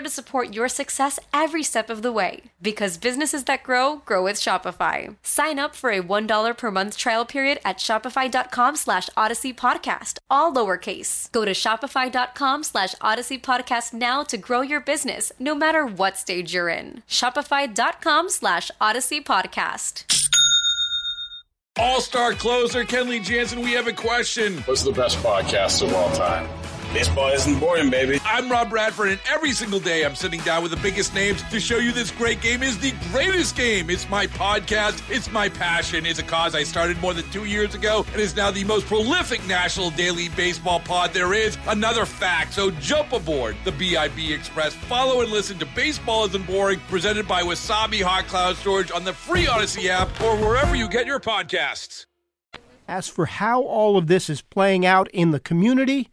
to 0.00 0.10
support 0.10 0.52
your 0.54 0.68
success 0.68 1.18
every 1.32 1.62
step 1.62 1.88
of 1.88 2.02
the 2.02 2.12
way. 2.12 2.42
Because 2.60 2.98
businesses 2.98 3.44
that 3.44 3.62
grow, 3.62 4.02
grow 4.04 4.22
with 4.24 4.36
Shopify. 4.36 5.16
Sign 5.22 5.58
up 5.58 5.74
for 5.74 5.90
a 5.90 6.02
$1 6.02 6.58
per 6.58 6.70
month 6.70 6.96
trial 6.96 7.24
period 7.24 7.58
at 7.64 7.78
shopify.com 7.78 8.76
slash 8.76 9.08
odyssey 9.16 9.54
podcast 9.54 9.70
Podcast, 9.80 10.18
all 10.30 10.52
lowercase. 10.52 11.30
Go 11.32 11.44
to 11.44 11.52
shopify.com 11.52 12.64
slash 12.64 12.94
odyssey 13.00 13.38
podcast 13.38 13.92
now 13.92 14.22
to 14.24 14.36
grow 14.36 14.60
your 14.60 14.80
business, 14.80 15.32
no 15.38 15.54
matter 15.54 15.86
what 15.86 16.16
stage 16.16 16.54
you're 16.54 16.68
in. 16.68 17.02
Shopify.com 17.08 18.28
slash 18.28 18.70
odyssey 18.80 19.20
podcast. 19.20 20.04
All 21.78 22.00
star 22.00 22.32
closer 22.32 22.84
Kenley 22.84 23.22
Jansen, 23.22 23.60
we 23.60 23.72
have 23.72 23.86
a 23.86 23.92
question. 23.92 24.58
What's 24.62 24.82
the 24.82 24.92
best 24.92 25.18
podcast 25.18 25.82
of 25.82 25.94
all 25.94 26.10
time? 26.12 26.48
Baseball 26.92 27.28
isn't 27.28 27.60
boring, 27.60 27.88
baby. 27.88 28.18
I'm 28.24 28.50
Rob 28.50 28.68
Bradford, 28.68 29.10
and 29.10 29.20
every 29.30 29.52
single 29.52 29.78
day 29.78 30.04
I'm 30.04 30.16
sitting 30.16 30.40
down 30.40 30.60
with 30.60 30.72
the 30.72 30.76
biggest 30.78 31.14
names 31.14 31.40
to 31.44 31.60
show 31.60 31.76
you 31.76 31.92
this 31.92 32.10
great 32.10 32.40
game 32.40 32.64
is 32.64 32.78
the 32.78 32.92
greatest 33.12 33.54
game. 33.54 33.90
It's 33.90 34.10
my 34.10 34.26
podcast, 34.26 35.00
it's 35.08 35.30
my 35.30 35.48
passion. 35.48 36.04
It's 36.04 36.18
a 36.18 36.24
cause 36.24 36.56
I 36.56 36.64
started 36.64 37.00
more 37.00 37.14
than 37.14 37.30
two 37.30 37.44
years 37.44 37.76
ago 37.76 38.04
and 38.10 38.20
is 38.20 38.34
now 38.34 38.50
the 38.50 38.64
most 38.64 38.86
prolific 38.86 39.46
national 39.46 39.90
daily 39.90 40.30
baseball 40.30 40.80
pod 40.80 41.12
there 41.12 41.32
is. 41.32 41.56
Another 41.68 42.04
fact, 42.04 42.54
so 42.54 42.72
jump 42.72 43.12
aboard 43.12 43.56
the 43.64 43.70
BIB 43.70 44.32
Express. 44.32 44.74
Follow 44.74 45.20
and 45.20 45.30
listen 45.30 45.60
to 45.60 45.66
Baseball 45.76 46.24
Isn't 46.24 46.44
Boring, 46.44 46.80
presented 46.88 47.28
by 47.28 47.42
Wasabi 47.42 48.02
Hot 48.02 48.26
Cloud 48.26 48.56
Storage 48.56 48.90
on 48.90 49.04
the 49.04 49.12
free 49.12 49.46
Odyssey 49.46 49.88
app 49.90 50.08
or 50.20 50.36
wherever 50.36 50.74
you 50.74 50.88
get 50.88 51.06
your 51.06 51.20
podcasts. 51.20 52.06
As 52.88 53.06
for 53.06 53.26
how 53.26 53.62
all 53.62 53.96
of 53.96 54.08
this 54.08 54.28
is 54.28 54.42
playing 54.42 54.84
out 54.84 55.08
in 55.12 55.30
the 55.30 55.38
community, 55.38 56.08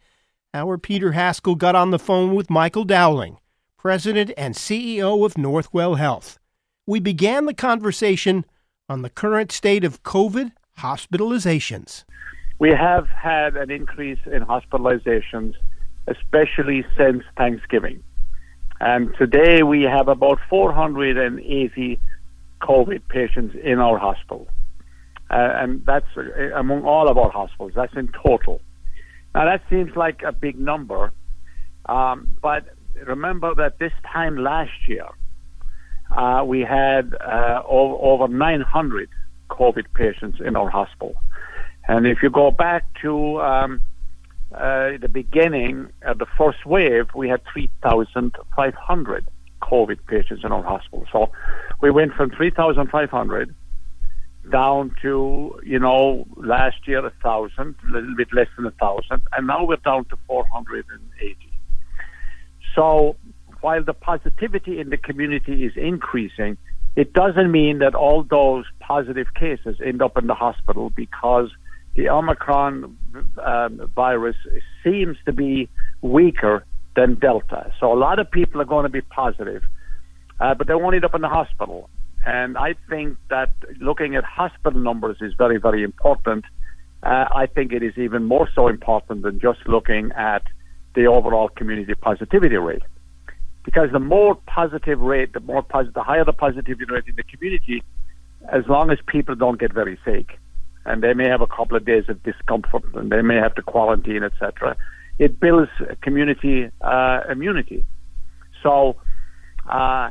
our 0.54 0.78
Peter 0.78 1.12
Haskell 1.12 1.54
got 1.54 1.74
on 1.74 1.90
the 1.90 1.98
phone 1.98 2.34
with 2.34 2.48
Michael 2.50 2.84
Dowling, 2.84 3.38
President 3.76 4.32
and 4.36 4.54
CEO 4.54 5.24
of 5.24 5.34
Northwell 5.34 5.98
Health. 5.98 6.38
We 6.86 7.00
began 7.00 7.46
the 7.46 7.54
conversation 7.54 8.44
on 8.88 9.02
the 9.02 9.10
current 9.10 9.52
state 9.52 9.84
of 9.84 10.02
COVID 10.02 10.52
hospitalizations. 10.78 12.04
We 12.58 12.70
have 12.70 13.08
had 13.08 13.56
an 13.56 13.70
increase 13.70 14.18
in 14.26 14.44
hospitalizations, 14.44 15.54
especially 16.06 16.84
since 16.96 17.22
Thanksgiving. 17.36 18.02
And 18.80 19.14
today 19.18 19.62
we 19.62 19.82
have 19.82 20.08
about 20.08 20.38
480 20.48 22.00
COVID 22.62 23.08
patients 23.08 23.54
in 23.62 23.78
our 23.78 23.98
hospital. 23.98 24.48
Uh, 25.30 25.34
and 25.56 25.84
that's 25.84 26.06
uh, 26.16 26.54
among 26.56 26.84
all 26.84 27.08
of 27.08 27.18
our 27.18 27.30
hospitals. 27.30 27.72
That's 27.74 27.94
in 27.94 28.08
total. 28.24 28.62
Now 29.38 29.44
that 29.44 29.62
seems 29.70 29.94
like 29.94 30.22
a 30.24 30.32
big 30.32 30.58
number, 30.58 31.12
um, 31.86 32.26
but 32.42 32.64
remember 33.06 33.54
that 33.54 33.78
this 33.78 33.92
time 34.12 34.36
last 34.36 34.72
year 34.88 35.06
uh, 36.10 36.42
we 36.44 36.62
had 36.62 37.14
uh, 37.14 37.62
over, 37.64 37.94
over 38.02 38.26
900 38.26 39.08
COVID 39.48 39.84
patients 39.94 40.40
in 40.44 40.56
our 40.56 40.68
hospital, 40.68 41.14
and 41.86 42.04
if 42.04 42.18
you 42.20 42.30
go 42.30 42.50
back 42.50 42.82
to 43.02 43.40
um, 43.40 43.80
uh, 44.52 44.98
the 45.00 45.08
beginning, 45.08 45.90
of 46.02 46.18
the 46.18 46.26
first 46.36 46.66
wave, 46.66 47.06
we 47.14 47.28
had 47.28 47.40
3,500 47.52 49.28
COVID 49.62 49.98
patients 50.08 50.42
in 50.42 50.50
our 50.50 50.64
hospital. 50.64 51.06
So 51.12 51.30
we 51.80 51.92
went 51.92 52.12
from 52.14 52.30
3,500 52.30 53.54
down 54.50 54.94
to, 55.02 55.60
you 55.64 55.78
know, 55.78 56.26
last 56.36 56.86
year 56.86 57.04
a 57.04 57.12
thousand, 57.22 57.76
a 57.88 57.90
little 57.92 58.14
bit 58.16 58.28
less 58.32 58.48
than 58.56 58.66
a 58.66 58.70
thousand, 58.72 59.22
and 59.36 59.46
now 59.46 59.64
we're 59.64 59.76
down 59.76 60.04
to 60.06 60.16
480. 60.26 61.36
So 62.74 63.16
while 63.60 63.82
the 63.82 63.94
positivity 63.94 64.80
in 64.80 64.90
the 64.90 64.96
community 64.96 65.64
is 65.64 65.72
increasing, 65.76 66.56
it 66.96 67.12
doesn't 67.12 67.50
mean 67.50 67.78
that 67.78 67.94
all 67.94 68.24
those 68.24 68.64
positive 68.80 69.32
cases 69.34 69.76
end 69.84 70.02
up 70.02 70.16
in 70.16 70.26
the 70.26 70.34
hospital 70.34 70.90
because 70.90 71.50
the 71.94 72.08
Omicron 72.08 72.96
um, 73.44 73.92
virus 73.94 74.36
seems 74.84 75.16
to 75.26 75.32
be 75.32 75.68
weaker 76.00 76.64
than 76.96 77.14
Delta. 77.14 77.72
So 77.80 77.92
a 77.92 77.98
lot 77.98 78.18
of 78.18 78.30
people 78.30 78.60
are 78.60 78.64
going 78.64 78.84
to 78.84 78.90
be 78.90 79.00
positive, 79.00 79.62
uh, 80.40 80.54
but 80.54 80.66
they 80.66 80.74
won't 80.74 80.94
end 80.94 81.04
up 81.04 81.14
in 81.14 81.20
the 81.20 81.28
hospital. 81.28 81.90
And 82.28 82.58
I 82.58 82.74
think 82.90 83.16
that 83.30 83.54
looking 83.80 84.14
at 84.14 84.22
hospital 84.22 84.78
numbers 84.78 85.16
is 85.22 85.32
very, 85.38 85.56
very 85.56 85.82
important. 85.82 86.44
Uh, 87.02 87.24
I 87.34 87.46
think 87.46 87.72
it 87.72 87.82
is 87.82 87.96
even 87.96 88.24
more 88.24 88.50
so 88.54 88.68
important 88.68 89.22
than 89.22 89.40
just 89.40 89.60
looking 89.66 90.12
at 90.12 90.42
the 90.94 91.06
overall 91.06 91.48
community 91.48 91.94
positivity 91.94 92.56
rate. 92.56 92.82
Because 93.64 93.90
the 93.92 93.98
more 93.98 94.34
positive 94.46 95.00
rate, 95.00 95.32
the 95.32 95.40
more 95.40 95.62
positive, 95.62 95.94
the 95.94 96.02
higher 96.02 96.22
the 96.22 96.34
positivity 96.34 96.84
rate 96.92 97.04
in 97.06 97.16
the 97.16 97.22
community, 97.22 97.82
as 98.52 98.66
long 98.68 98.90
as 98.90 98.98
people 99.06 99.34
don't 99.34 99.58
get 99.58 99.72
very 99.72 99.98
sick, 100.04 100.38
and 100.84 101.02
they 101.02 101.14
may 101.14 101.28
have 101.30 101.40
a 101.40 101.46
couple 101.46 101.78
of 101.78 101.86
days 101.86 102.10
of 102.10 102.22
discomfort, 102.24 102.84
and 102.94 103.10
they 103.10 103.22
may 103.22 103.36
have 103.36 103.54
to 103.54 103.62
quarantine, 103.62 104.22
etc. 104.22 104.76
It 105.18 105.40
builds 105.40 105.70
community 106.02 106.70
uh, 106.82 107.20
immunity. 107.30 107.84
So, 108.62 108.96
uh, 109.66 110.10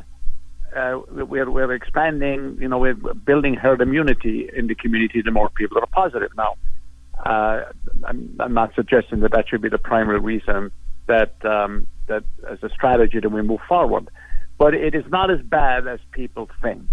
uh, 0.76 1.00
we're, 1.10 1.50
we're 1.50 1.72
expanding, 1.72 2.58
you 2.60 2.68
know, 2.68 2.78
we're 2.78 2.94
building 2.94 3.54
herd 3.54 3.80
immunity 3.80 4.48
in 4.54 4.66
the 4.66 4.74
community 4.74 5.22
the 5.22 5.30
more 5.30 5.50
people 5.50 5.78
are 5.78 5.86
positive. 5.86 6.30
Now, 6.36 6.54
uh, 7.24 7.64
I'm, 8.04 8.36
I'm, 8.40 8.54
not 8.54 8.74
suggesting 8.74 9.20
that 9.20 9.32
that 9.32 9.48
should 9.48 9.62
be 9.62 9.68
the 9.68 9.78
primary 9.78 10.20
reason 10.20 10.70
that, 11.06 11.34
um, 11.44 11.86
that 12.06 12.22
as 12.48 12.62
a 12.62 12.68
strategy 12.68 13.18
that 13.20 13.28
we 13.28 13.42
move 13.42 13.60
forward, 13.68 14.08
but 14.56 14.74
it 14.74 14.94
is 14.94 15.04
not 15.08 15.30
as 15.30 15.40
bad 15.42 15.88
as 15.88 16.00
people 16.12 16.48
think. 16.62 16.86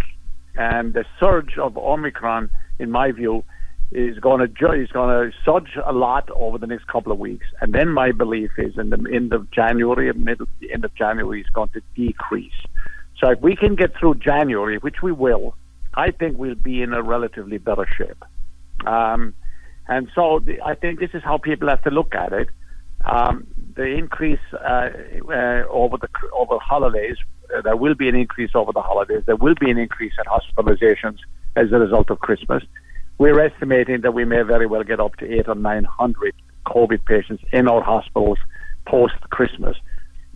And 0.56 0.94
the 0.94 1.06
surge 1.20 1.58
of 1.58 1.78
Omicron, 1.78 2.50
in 2.80 2.92
my 2.92 3.12
view, 3.12 3.44
is 3.92 4.18
going 4.20 4.40
to 4.40 4.74
is 4.74 4.92
going 4.92 5.10
to 5.10 5.38
surge 5.46 5.78
a 5.86 5.94
lot 5.94 6.30
over 6.32 6.58
the 6.58 6.66
next 6.66 6.88
couple 6.88 7.12
of 7.12 7.20
weeks, 7.20 7.46
and 7.62 7.74
then 7.74 7.90
my 7.90 8.12
belief 8.12 8.52
is 8.58 8.78
in 8.78 8.90
the 8.90 8.98
end 9.14 9.32
of 9.32 9.52
January, 9.52 10.12
middle 10.14 10.48
the 10.60 10.74
end 10.74 10.86
of 10.86 10.96
January, 10.96 11.42
is 11.42 11.48
going 11.54 11.70
to 11.70 11.82
decrease. 11.96 12.52
So 13.20 13.32
if 13.32 13.40
we 13.42 13.56
can 13.56 13.76
get 13.76 13.98
through 13.98 14.16
January, 14.16 14.78
which 14.78 15.02
we 15.02 15.12
will, 15.12 15.56
I 15.94 16.12
think 16.12 16.38
we'll 16.38 16.56
be 16.56 16.82
in 16.82 16.94
a 16.94 17.02
relatively 17.02 17.58
better 17.58 17.88
shape. 17.98 18.24
Um, 18.86 19.34
and 19.88 20.10
so 20.14 20.40
the, 20.40 20.62
I 20.62 20.76
think 20.76 21.00
this 21.00 21.12
is 21.14 21.24
how 21.24 21.38
people 21.38 21.70
have 21.70 21.84
to 21.84 21.92
look 21.92 22.14
at 22.16 22.34
it. 22.34 22.50
Um, 23.06 23.48
the 23.76 23.86
increase 23.86 24.40
uh, 24.54 24.90
uh, 25.30 25.64
over 25.70 25.98
the 25.98 26.08
over 26.34 26.58
holidays, 26.60 27.18
uh, 27.56 27.62
there 27.62 27.78
will 27.78 27.94
be 27.94 28.10
an 28.10 28.16
increase 28.16 28.52
over 28.56 28.72
the 28.74 28.82
holidays. 28.82 29.24
There 29.26 29.36
will 29.36 29.56
be 29.60 29.70
an 29.70 29.78
increase 29.78 30.14
in 30.18 30.26
hospitalizations 30.26 31.20
as 31.56 31.72
a 31.72 31.80
result 31.80 32.10
of 32.10 32.20
Christmas. 32.20 32.64
We're 33.18 33.40
estimating 33.40 34.02
that 34.02 34.14
we 34.14 34.26
may 34.26 34.42
very 34.42 34.66
well 34.66 34.84
get 34.84 35.00
up 35.00 35.16
to 35.18 35.32
eight 35.32 35.48
or 35.48 35.56
nine 35.56 35.84
hundred 35.84 36.34
COVID 36.66 37.06
patients 37.06 37.44
in 37.54 37.68
our 37.68 37.82
hospitals 37.82 38.40
post 38.88 39.20
Christmas. 39.30 39.78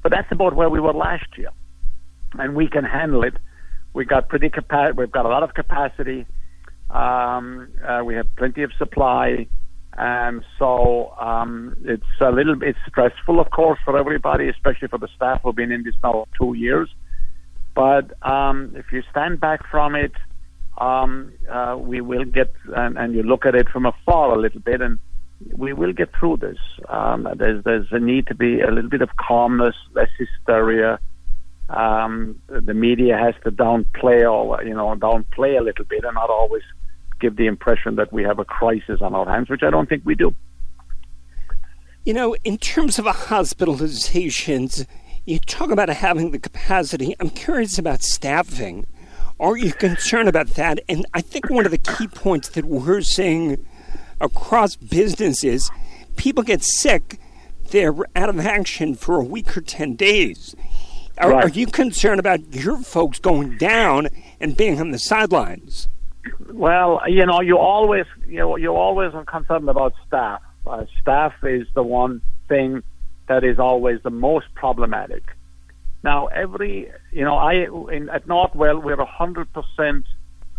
But 0.03 0.11
that's 0.11 0.31
about 0.31 0.55
where 0.55 0.69
we 0.69 0.79
were 0.79 0.93
last 0.93 1.25
year 1.37 1.49
and 2.37 2.55
we 2.55 2.67
can 2.67 2.83
handle 2.83 3.23
it. 3.23 3.35
We've 3.93 4.07
got 4.07 4.29
pretty 4.29 4.49
capa- 4.49 4.93
We've 4.95 5.11
got 5.11 5.25
a 5.25 5.29
lot 5.29 5.43
of 5.43 5.53
capacity. 5.53 6.25
Um, 6.89 7.69
uh, 7.85 8.01
we 8.03 8.15
have 8.15 8.27
plenty 8.35 8.63
of 8.63 8.71
supply, 8.77 9.47
and 9.97 10.43
so 10.57 11.13
um, 11.19 11.75
it's 11.83 12.03
a 12.21 12.31
little. 12.31 12.55
bit 12.55 12.75
stressful, 12.87 13.39
of 13.39 13.49
course, 13.51 13.79
for 13.83 13.97
everybody, 13.97 14.49
especially 14.49 14.87
for 14.87 14.97
the 14.97 15.07
staff 15.15 15.41
who've 15.43 15.55
been 15.55 15.71
in 15.71 15.83
this 15.83 15.95
now 16.03 16.25
two 16.39 16.53
years. 16.53 16.89
But 17.75 18.11
um, 18.27 18.73
if 18.75 18.91
you 18.91 19.03
stand 19.11 19.39
back 19.39 19.61
from 19.69 19.95
it, 19.95 20.13
um, 20.77 21.33
uh, 21.49 21.75
we 21.79 22.01
will 22.01 22.25
get 22.25 22.53
and, 22.75 22.97
and 22.97 23.13
you 23.13 23.23
look 23.23 23.45
at 23.45 23.55
it 23.55 23.69
from 23.69 23.85
afar 23.85 24.33
a 24.33 24.39
little 24.39 24.61
bit, 24.61 24.81
and 24.81 24.99
we 25.55 25.73
will 25.73 25.93
get 25.93 26.09
through 26.19 26.37
this. 26.37 26.57
Um, 26.87 27.27
there's 27.37 27.63
there's 27.63 27.87
a 27.91 27.99
need 27.99 28.27
to 28.27 28.35
be 28.35 28.61
a 28.61 28.71
little 28.71 28.89
bit 28.89 29.01
of 29.01 29.09
calmness, 29.17 29.75
less 29.93 30.09
hysteria 30.17 30.99
um, 31.69 32.41
the 32.47 32.73
media 32.73 33.17
has 33.17 33.35
to 33.43 33.51
downplay 33.51 34.29
or 34.29 34.63
you 34.63 34.73
know 34.73 34.95
downplay 34.95 35.59
a 35.59 35.63
little 35.63 35.85
bit 35.85 36.03
and 36.03 36.15
not 36.15 36.29
always 36.29 36.63
give 37.19 37.35
the 37.35 37.47
impression 37.47 37.95
that 37.95 38.11
we 38.11 38.23
have 38.23 38.39
a 38.39 38.45
crisis 38.45 39.01
on 39.01 39.13
our 39.13 39.29
hands, 39.29 39.49
which 39.49 39.63
I 39.63 39.69
don't 39.69 39.87
think 39.87 40.03
we 40.05 40.15
do. 40.15 40.33
You 42.05 42.13
know, 42.13 42.35
in 42.43 42.57
terms 42.57 42.97
of 42.97 43.05
hospitalizations, 43.05 44.87
you 45.25 45.37
talk 45.39 45.69
about 45.69 45.89
having 45.89 46.31
the 46.31 46.39
capacity. 46.39 47.15
I'm 47.19 47.29
curious 47.29 47.77
about 47.77 48.01
staffing. 48.01 48.87
Are 49.39 49.57
you 49.57 49.73
concerned 49.73 50.27
about 50.27 50.47
that? 50.55 50.79
And 50.89 51.05
I 51.13 51.21
think 51.21 51.49
one 51.49 51.65
of 51.65 51.71
the 51.71 51.77
key 51.77 52.07
points 52.07 52.49
that 52.49 52.65
we're 52.65 53.01
seeing 53.01 53.65
across 54.19 54.75
businesses, 54.75 55.69
people 56.15 56.43
get 56.43 56.63
sick, 56.63 57.19
they're 57.69 57.95
out 58.15 58.29
of 58.29 58.39
action 58.39 58.95
for 58.95 59.19
a 59.19 59.23
week 59.23 59.55
or 59.55 59.61
10 59.61 59.95
days. 59.95 60.55
Are, 61.19 61.31
right. 61.31 61.43
are 61.43 61.49
you 61.49 61.67
concerned 61.67 62.19
about 62.19 62.53
your 62.53 62.77
folks 62.77 63.19
going 63.19 63.57
down 63.57 64.07
and 64.39 64.55
being 64.55 64.79
on 64.79 64.91
the 64.91 64.99
sidelines? 64.99 65.89
Well, 66.51 67.01
you 67.07 67.25
know, 67.25 67.41
you 67.41 67.57
always 67.57 68.05
you 68.27 68.37
know 68.37 68.55
you 68.55 68.73
always 68.73 69.13
are 69.13 69.25
concerned 69.25 69.69
about 69.69 69.93
staff. 70.07 70.41
Uh, 70.65 70.85
staff 71.01 71.33
is 71.43 71.67
the 71.73 71.83
one 71.83 72.21
thing 72.47 72.83
that 73.27 73.43
is 73.43 73.59
always 73.59 74.01
the 74.03 74.09
most 74.09 74.47
problematic. 74.55 75.23
Now, 76.03 76.27
every 76.27 76.91
you 77.11 77.23
know, 77.25 77.35
I 77.35 77.53
in, 77.91 78.09
at 78.09 78.27
Northwell 78.27 78.81
we're 78.83 79.03
hundred 79.05 79.51
percent 79.53 80.05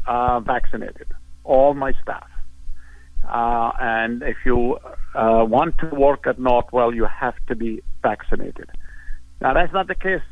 uh, 0.06 0.40
vaccinated, 0.40 1.06
all 1.44 1.74
my 1.74 1.92
staff. 2.02 2.28
uh, 3.28 3.72
and 3.80 4.22
if 4.22 4.36
you 4.44 4.78
uh, 5.14 5.44
want 5.46 5.78
to 5.78 5.86
work 5.86 6.26
at 6.26 6.38
Northwell, 6.38 6.94
you 6.94 7.04
have 7.04 7.34
to 7.48 7.54
be 7.54 7.82
vaccinated. 8.02 8.68
Now, 9.40 9.54
that's 9.54 9.72
not 9.72 9.86
the 9.88 9.94
case 9.94 10.22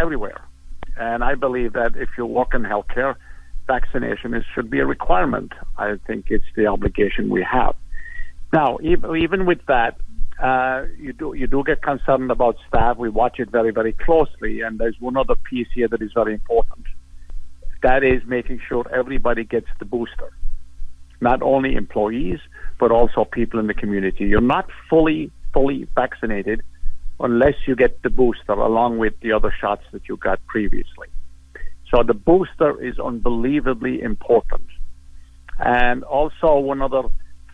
everywhere. 0.00 0.40
And 0.96 1.22
I 1.22 1.34
believe 1.34 1.72
that 1.74 1.92
if 1.96 2.08
you 2.18 2.26
work 2.26 2.54
in 2.54 2.62
healthcare, 2.62 3.14
vaccination 3.66 4.34
is, 4.34 4.44
should 4.54 4.70
be 4.70 4.80
a 4.80 4.86
requirement. 4.86 5.52
I 5.78 5.96
think 6.06 6.26
it's 6.28 6.50
the 6.56 6.66
obligation 6.66 7.30
we 7.30 7.46
have. 7.58 7.74
Now, 8.52 8.78
even, 8.82 9.46
with 9.46 9.60
that, 9.68 9.96
uh, 10.42 10.86
you 10.98 11.12
do 11.12 11.34
you 11.34 11.46
do 11.46 11.62
get 11.64 11.82
concerned 11.82 12.30
about 12.30 12.56
staff. 12.66 12.96
We 12.96 13.10
watch 13.10 13.38
it 13.38 13.50
very 13.50 13.72
very 13.72 13.92
closely, 13.92 14.62
and 14.62 14.78
there's 14.80 14.96
one 14.98 15.16
other 15.16 15.34
piece 15.34 15.68
here 15.74 15.86
that 15.88 16.00
is 16.00 16.12
very 16.14 16.32
important. 16.32 16.86
That 17.82 18.02
is 18.02 18.22
making 18.26 18.60
sure 18.66 18.84
everybody 18.92 19.44
gets 19.44 19.68
the 19.78 19.84
booster, 19.84 20.30
not 21.20 21.42
only 21.42 21.74
employees 21.74 22.40
but 22.80 22.90
also 22.90 23.24
people 23.24 23.60
in 23.60 23.66
the 23.66 23.74
community. 23.74 24.24
You're 24.24 24.40
not 24.40 24.68
fully 24.88 25.30
fully 25.52 25.86
vaccinated 25.94 26.62
unless 27.20 27.54
you 27.66 27.76
get 27.76 28.02
the 28.02 28.10
booster 28.10 28.52
along 28.52 28.98
with 28.98 29.14
the 29.20 29.32
other 29.32 29.52
shots 29.60 29.82
that 29.92 30.08
you 30.08 30.16
got 30.16 30.44
previously. 30.46 31.08
So 31.90 32.02
the 32.02 32.14
booster 32.14 32.80
is 32.82 32.98
unbelievably 32.98 34.02
important. 34.02 34.66
And 35.58 36.02
also 36.04 36.58
one 36.58 36.80
other 36.80 37.02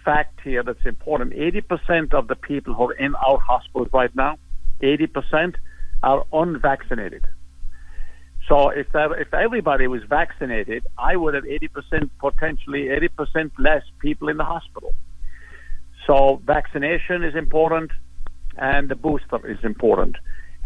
fact 0.04 0.40
here 0.44 0.62
that's 0.62 0.86
important 0.86 1.32
80% 1.32 2.14
of 2.14 2.28
the 2.28 2.36
people 2.36 2.74
who 2.74 2.90
are 2.90 2.94
in 2.94 3.14
our 3.16 3.38
hospitals 3.38 3.88
right 3.92 4.14
now, 4.14 4.38
80% 4.80 5.54
are 6.02 6.24
unvaccinated. 6.32 7.26
So 8.48 8.68
if 8.68 8.92
that, 8.92 9.10
if 9.18 9.34
everybody 9.34 9.88
was 9.88 10.02
vaccinated, 10.04 10.86
I 10.96 11.16
would 11.16 11.34
have 11.34 11.44
80% 11.44 12.10
potentially 12.20 12.84
80% 12.84 13.50
less 13.58 13.82
people 13.98 14.28
in 14.28 14.36
the 14.36 14.44
hospital. 14.44 14.94
So 16.06 16.40
vaccination 16.44 17.24
is 17.24 17.34
important, 17.34 17.90
and 18.56 18.88
the 18.88 18.94
booster 18.94 19.46
is 19.46 19.58
important. 19.62 20.16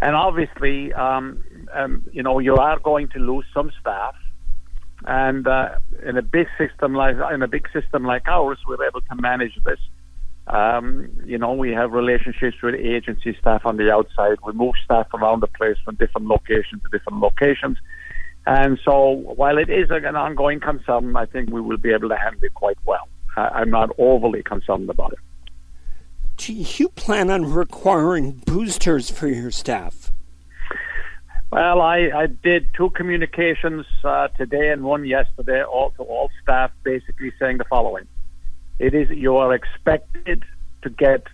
And 0.01 0.17
obviously, 0.17 0.93
um, 0.95 1.45
um, 1.75 2.07
you 2.13 2.23
know, 2.23 2.39
you 2.39 2.57
are 2.57 2.79
going 2.79 3.09
to 3.09 3.19
lose 3.19 3.45
some 3.53 3.71
staff 3.81 4.15
and 5.05 5.47
uh, 5.47 5.79
in 6.05 6.17
a 6.17 6.23
big 6.23 6.47
system 6.59 6.95
like 6.95 7.17
in 7.33 7.43
a 7.43 7.49
big 7.49 7.67
system 7.73 8.05
like 8.05 8.29
ours, 8.29 8.59
we're 8.67 8.85
able 8.87 9.01
to 9.01 9.15
manage 9.15 9.59
this. 9.65 9.79
Um, 10.47 11.11
you 11.25 11.39
know, 11.39 11.53
we 11.53 11.73
have 11.73 11.93
relationships 11.93 12.57
with 12.63 12.75
agency 12.75 13.37
staff 13.41 13.63
on 13.65 13.77
the 13.77 13.91
outside. 13.91 14.39
We 14.45 14.53
move 14.53 14.75
staff 14.85 15.07
around 15.15 15.41
the 15.41 15.47
place 15.47 15.77
from 15.85 15.95
different 15.97 16.27
locations 16.27 16.83
to 16.83 16.89
different 16.91 17.21
locations. 17.21 17.79
And 18.47 18.79
so, 18.85 19.11
while 19.11 19.59
it 19.59 19.71
is 19.71 19.91
an 19.91 20.17
ongoing 20.17 20.61
concern, 20.61 21.15
I 21.15 21.27
think 21.27 21.51
we 21.51 21.61
will 21.61 21.77
be 21.77 21.93
able 21.93 22.09
to 22.09 22.17
handle 22.17 22.43
it 22.43 22.55
quite 22.55 22.79
well. 22.85 23.09
I'm 23.37 23.71
not 23.71 23.91
overly 23.97 24.43
concerned 24.43 24.91
about 24.91 25.13
it. 25.13 25.19
Do 26.41 26.55
you 26.55 26.89
plan 26.89 27.29
on 27.29 27.53
requiring 27.53 28.43
boosters 28.47 29.11
for 29.11 29.29
your 29.29 29.51
staff? 29.51 30.11
Well, 31.53 31.83
I, 31.83 32.11
I 32.15 32.29
did 32.29 32.73
two 32.73 32.89
communications 32.89 33.85
uh, 34.03 34.29
today 34.29 34.71
and 34.71 34.83
one 34.83 35.05
yesterday, 35.05 35.63
all 35.63 35.91
to 35.99 36.03
all 36.03 36.31
staff, 36.43 36.71
basically 36.83 37.31
saying 37.39 37.59
the 37.59 37.65
following: 37.65 38.07
It 38.79 38.95
is 38.95 39.11
you 39.11 39.37
are 39.37 39.53
expected 39.53 40.45
to 40.81 40.89
get 40.89 41.27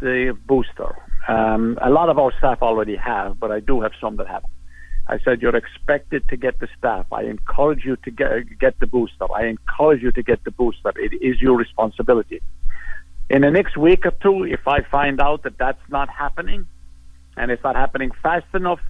the 0.00 0.34
booster. 0.46 0.96
Um, 1.28 1.78
a 1.82 1.90
lot 1.90 2.08
of 2.08 2.18
our 2.18 2.32
staff 2.38 2.62
already 2.62 2.96
have, 2.96 3.38
but 3.38 3.52
I 3.52 3.60
do 3.60 3.82
have 3.82 3.92
some 4.00 4.16
that 4.16 4.28
haven't. 4.28 4.50
I 5.08 5.18
said 5.18 5.42
you're 5.42 5.54
expected 5.54 6.26
to 6.30 6.38
get 6.38 6.58
the 6.58 6.68
staff. 6.78 7.04
I 7.12 7.24
encourage 7.24 7.84
you 7.84 7.96
to 7.96 8.10
get 8.10 8.58
get 8.58 8.80
the 8.80 8.86
booster. 8.86 9.26
I 9.30 9.44
encourage 9.44 10.02
you 10.02 10.10
to 10.12 10.22
get 10.22 10.42
the 10.44 10.52
booster. 10.52 10.90
It 10.96 11.12
is 11.20 11.42
your 11.42 11.54
responsibility. 11.54 12.40
In 13.30 13.42
the 13.42 13.50
next 13.50 13.76
week 13.76 14.04
or 14.04 14.12
two, 14.22 14.44
if 14.44 14.66
I 14.68 14.82
find 14.82 15.20
out 15.20 15.42
that 15.44 15.56
that's 15.58 15.80
not 15.88 16.08
happening, 16.10 16.66
and 17.36 17.50
it's 17.50 17.62
not 17.62 17.74
happening 17.74 18.10
fast 18.22 18.46
enough, 18.54 18.80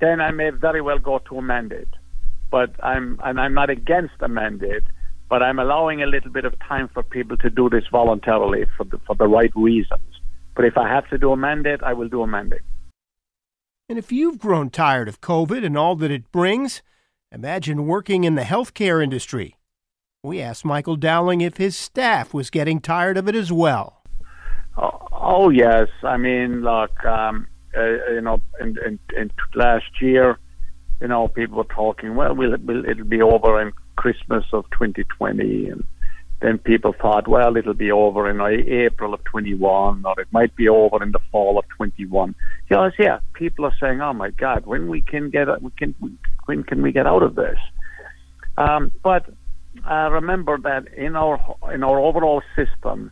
then 0.00 0.20
I 0.20 0.30
may 0.30 0.50
very 0.50 0.80
well 0.80 0.98
go 0.98 1.18
to 1.18 1.38
a 1.38 1.42
mandate. 1.42 1.88
But 2.50 2.72
I'm 2.82 3.18
and 3.24 3.40
I'm 3.40 3.54
not 3.54 3.70
against 3.70 4.14
a 4.20 4.28
mandate, 4.28 4.84
but 5.28 5.42
I'm 5.42 5.58
allowing 5.58 6.02
a 6.02 6.06
little 6.06 6.30
bit 6.30 6.44
of 6.44 6.58
time 6.60 6.88
for 6.88 7.02
people 7.02 7.36
to 7.38 7.50
do 7.50 7.68
this 7.68 7.84
voluntarily 7.90 8.66
for 8.76 8.84
the, 8.84 8.98
for 9.06 9.14
the 9.16 9.26
right 9.26 9.52
reasons. 9.54 10.20
But 10.54 10.64
if 10.64 10.78
I 10.78 10.88
have 10.88 11.08
to 11.10 11.18
do 11.18 11.32
a 11.32 11.36
mandate, 11.36 11.82
I 11.82 11.92
will 11.92 12.08
do 12.08 12.22
a 12.22 12.26
mandate. 12.26 12.62
And 13.88 13.98
if 13.98 14.12
you've 14.12 14.38
grown 14.38 14.70
tired 14.70 15.08
of 15.08 15.20
COVID 15.20 15.64
and 15.64 15.76
all 15.76 15.96
that 15.96 16.10
it 16.10 16.30
brings, 16.30 16.82
imagine 17.32 17.86
working 17.86 18.24
in 18.24 18.34
the 18.34 18.42
healthcare 18.42 19.02
industry. 19.02 19.57
We 20.24 20.42
asked 20.42 20.64
Michael 20.64 20.96
Dowling 20.96 21.42
if 21.42 21.58
his 21.58 21.76
staff 21.76 22.34
was 22.34 22.50
getting 22.50 22.80
tired 22.80 23.16
of 23.16 23.28
it 23.28 23.36
as 23.36 23.52
well. 23.52 24.02
Oh, 24.76 25.08
oh 25.12 25.48
yes. 25.48 25.86
I 26.02 26.16
mean, 26.16 26.62
look, 26.62 27.04
um, 27.04 27.46
uh, 27.76 28.10
you 28.10 28.20
know, 28.20 28.42
in, 28.60 28.76
in, 28.84 28.98
in 29.16 29.30
last 29.54 30.00
year, 30.00 30.36
you 31.00 31.06
know, 31.06 31.28
people 31.28 31.58
were 31.58 31.72
talking, 31.72 32.16
well, 32.16 32.34
we'll, 32.34 32.54
it'll 32.54 33.04
be 33.04 33.22
over 33.22 33.62
in 33.62 33.72
Christmas 33.94 34.44
of 34.52 34.64
2020. 34.72 35.68
And 35.68 35.84
then 36.40 36.58
people 36.58 36.94
thought, 37.00 37.28
well, 37.28 37.56
it'll 37.56 37.74
be 37.74 37.92
over 37.92 38.28
in 38.28 38.40
April 38.40 39.14
of 39.14 39.22
21, 39.22 40.04
or 40.04 40.20
it 40.20 40.26
might 40.32 40.56
be 40.56 40.68
over 40.68 41.00
in 41.00 41.12
the 41.12 41.20
fall 41.30 41.60
of 41.60 41.64
21. 41.76 42.34
Yes, 42.68 42.92
yeah, 42.98 43.20
people 43.34 43.64
are 43.66 43.74
saying, 43.80 44.00
oh 44.00 44.14
my 44.14 44.30
God, 44.30 44.66
when 44.66 44.88
we 44.88 45.00
can 45.00 45.30
get, 45.30 45.46
we 45.62 45.70
can, 45.78 45.94
when 46.46 46.64
can 46.64 46.82
we 46.82 46.90
get 46.90 47.06
out 47.06 47.22
of 47.22 47.36
this? 47.36 47.58
Um, 48.56 48.90
but 49.04 49.24
uh, 49.88 50.10
remember 50.10 50.58
that 50.58 50.92
in 50.94 51.16
our 51.16 51.38
in 51.72 51.82
our 51.82 51.98
overall 51.98 52.42
system, 52.56 53.10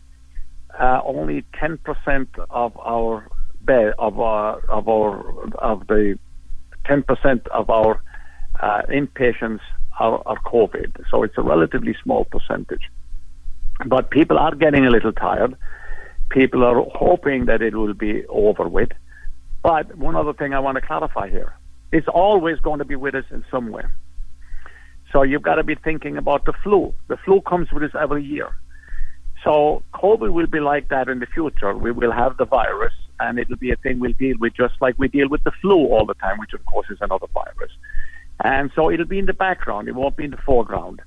uh, 0.79 1.01
only 1.03 1.43
10% 1.61 2.27
of 2.49 2.77
our 2.77 3.29
bed 3.61 3.93
of 3.99 4.19
our 4.19 4.59
of 4.69 4.87
our 4.87 5.49
of 5.59 5.87
the 5.87 6.17
ten 6.85 7.03
percent 7.03 7.47
of 7.47 7.69
our 7.69 8.01
uh, 8.59 8.81
inpatients 8.89 9.61
are, 9.99 10.21
are 10.25 10.39
COVID. 10.45 11.03
So 11.11 11.23
it's 11.23 11.37
a 11.37 11.41
relatively 11.41 11.95
small 12.03 12.25
percentage. 12.25 12.89
But 13.85 14.09
people 14.09 14.37
are 14.39 14.55
getting 14.55 14.85
a 14.85 14.89
little 14.89 15.11
tired. 15.11 15.55
People 16.29 16.63
are 16.63 16.83
hoping 16.95 17.45
that 17.45 17.61
it 17.61 17.75
will 17.75 17.93
be 17.93 18.25
over 18.27 18.67
with. 18.67 18.89
But 19.61 19.95
one 19.95 20.15
other 20.15 20.33
thing 20.33 20.53
I 20.53 20.59
want 20.59 20.75
to 20.77 20.81
clarify 20.81 21.29
here: 21.29 21.53
it's 21.91 22.07
always 22.07 22.59
going 22.59 22.79
to 22.79 22.85
be 22.85 22.95
with 22.95 23.15
us 23.15 23.25
in 23.31 23.43
some 23.51 23.69
way. 23.69 23.83
So 25.11 25.23
you've 25.23 25.41
got 25.41 25.55
to 25.55 25.63
be 25.63 25.75
thinking 25.75 26.17
about 26.17 26.45
the 26.45 26.53
flu. 26.63 26.93
The 27.07 27.17
flu 27.17 27.41
comes 27.41 27.71
with 27.71 27.83
us 27.83 27.91
every 27.99 28.23
year. 28.23 28.49
So 29.43 29.83
COVID 29.93 30.33
will 30.33 30.47
be 30.47 30.59
like 30.59 30.89
that 30.89 31.07
in 31.07 31.19
the 31.19 31.27
future. 31.27 31.75
We 31.75 31.91
will 31.91 32.11
have 32.11 32.37
the 32.37 32.45
virus 32.45 32.93
and 33.19 33.39
it'll 33.39 33.57
be 33.57 33.71
a 33.71 33.75
thing 33.77 33.99
we'll 33.99 34.13
deal 34.13 34.37
with 34.39 34.53
just 34.55 34.75
like 34.81 34.95
we 34.97 35.07
deal 35.07 35.29
with 35.29 35.43
the 35.43 35.51
flu 35.61 35.87
all 35.87 36.05
the 36.05 36.13
time, 36.15 36.37
which 36.39 36.53
of 36.53 36.63
course 36.65 36.87
is 36.89 36.97
another 37.01 37.27
virus. 37.33 37.71
And 38.43 38.71
so 38.75 38.91
it'll 38.91 39.05
be 39.05 39.19
in 39.19 39.25
the 39.25 39.33
background; 39.33 39.87
it 39.87 39.95
won't 39.95 40.15
be 40.15 40.25
in 40.25 40.31
the 40.31 40.37
foreground. 40.37 41.01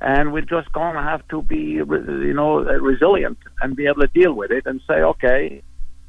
And 0.00 0.32
we're 0.32 0.42
just 0.42 0.72
going 0.72 0.94
to 0.94 1.02
have 1.02 1.26
to 1.28 1.40
be, 1.40 1.56
you 1.56 2.34
know, 2.34 2.58
resilient 2.58 3.38
and 3.62 3.76
be 3.76 3.86
able 3.86 4.02
to 4.02 4.08
deal 4.08 4.34
with 4.34 4.50
it 4.50 4.66
and 4.66 4.80
say, 4.86 4.94
okay, 4.94 5.62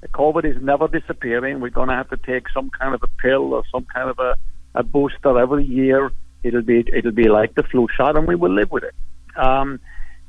COVID 0.07 0.43
is 0.43 0.61
never 0.61 0.87
disappearing. 0.87 1.61
We're 1.61 1.69
going 1.69 1.89
to 1.89 1.95
have 1.95 2.09
to 2.09 2.17
take 2.17 2.49
some 2.53 2.71
kind 2.71 2.93
of 2.93 3.03
a 3.03 3.07
pill 3.21 3.53
or 3.53 3.63
some 3.71 3.85
kind 3.85 4.09
of 4.09 4.19
a, 4.19 4.35
a 4.73 4.83
booster 4.83 5.39
every 5.39 5.63
year. 5.63 6.11
It'll 6.45 6.61
be 6.61 6.85
it'll 6.93 7.11
be 7.11 7.27
like 7.27 7.55
the 7.55 7.63
flu 7.63 7.87
shot, 7.97 8.15
and 8.17 8.27
we 8.27 8.35
will 8.35 8.53
live 8.53 8.71
with 8.71 8.83
it. 8.83 8.95
Um, 9.35 9.79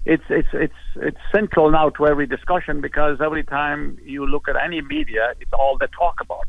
it's 0.06 0.24
it's 0.30 0.48
it's 0.52 0.80
it's 0.96 1.18
central 1.30 1.70
now 1.70 1.90
to 1.90 2.06
every 2.06 2.26
discussion 2.26 2.80
because 2.80 3.20
every 3.20 3.44
time 3.44 3.98
you 4.02 4.26
look 4.26 4.48
at 4.48 4.56
any 4.56 4.80
media, 4.80 5.34
it's 5.40 5.52
all 5.52 5.76
they 5.78 5.88
talk 5.88 6.20
about. 6.20 6.46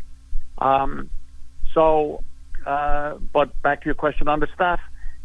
Um, 0.60 1.10
so, 1.74 2.24
uh, 2.66 3.16
but 3.34 3.62
back 3.62 3.82
to 3.82 3.86
your 3.86 3.96
question 3.96 4.28
on 4.28 4.40
the 4.40 4.48
staff, 4.56 4.80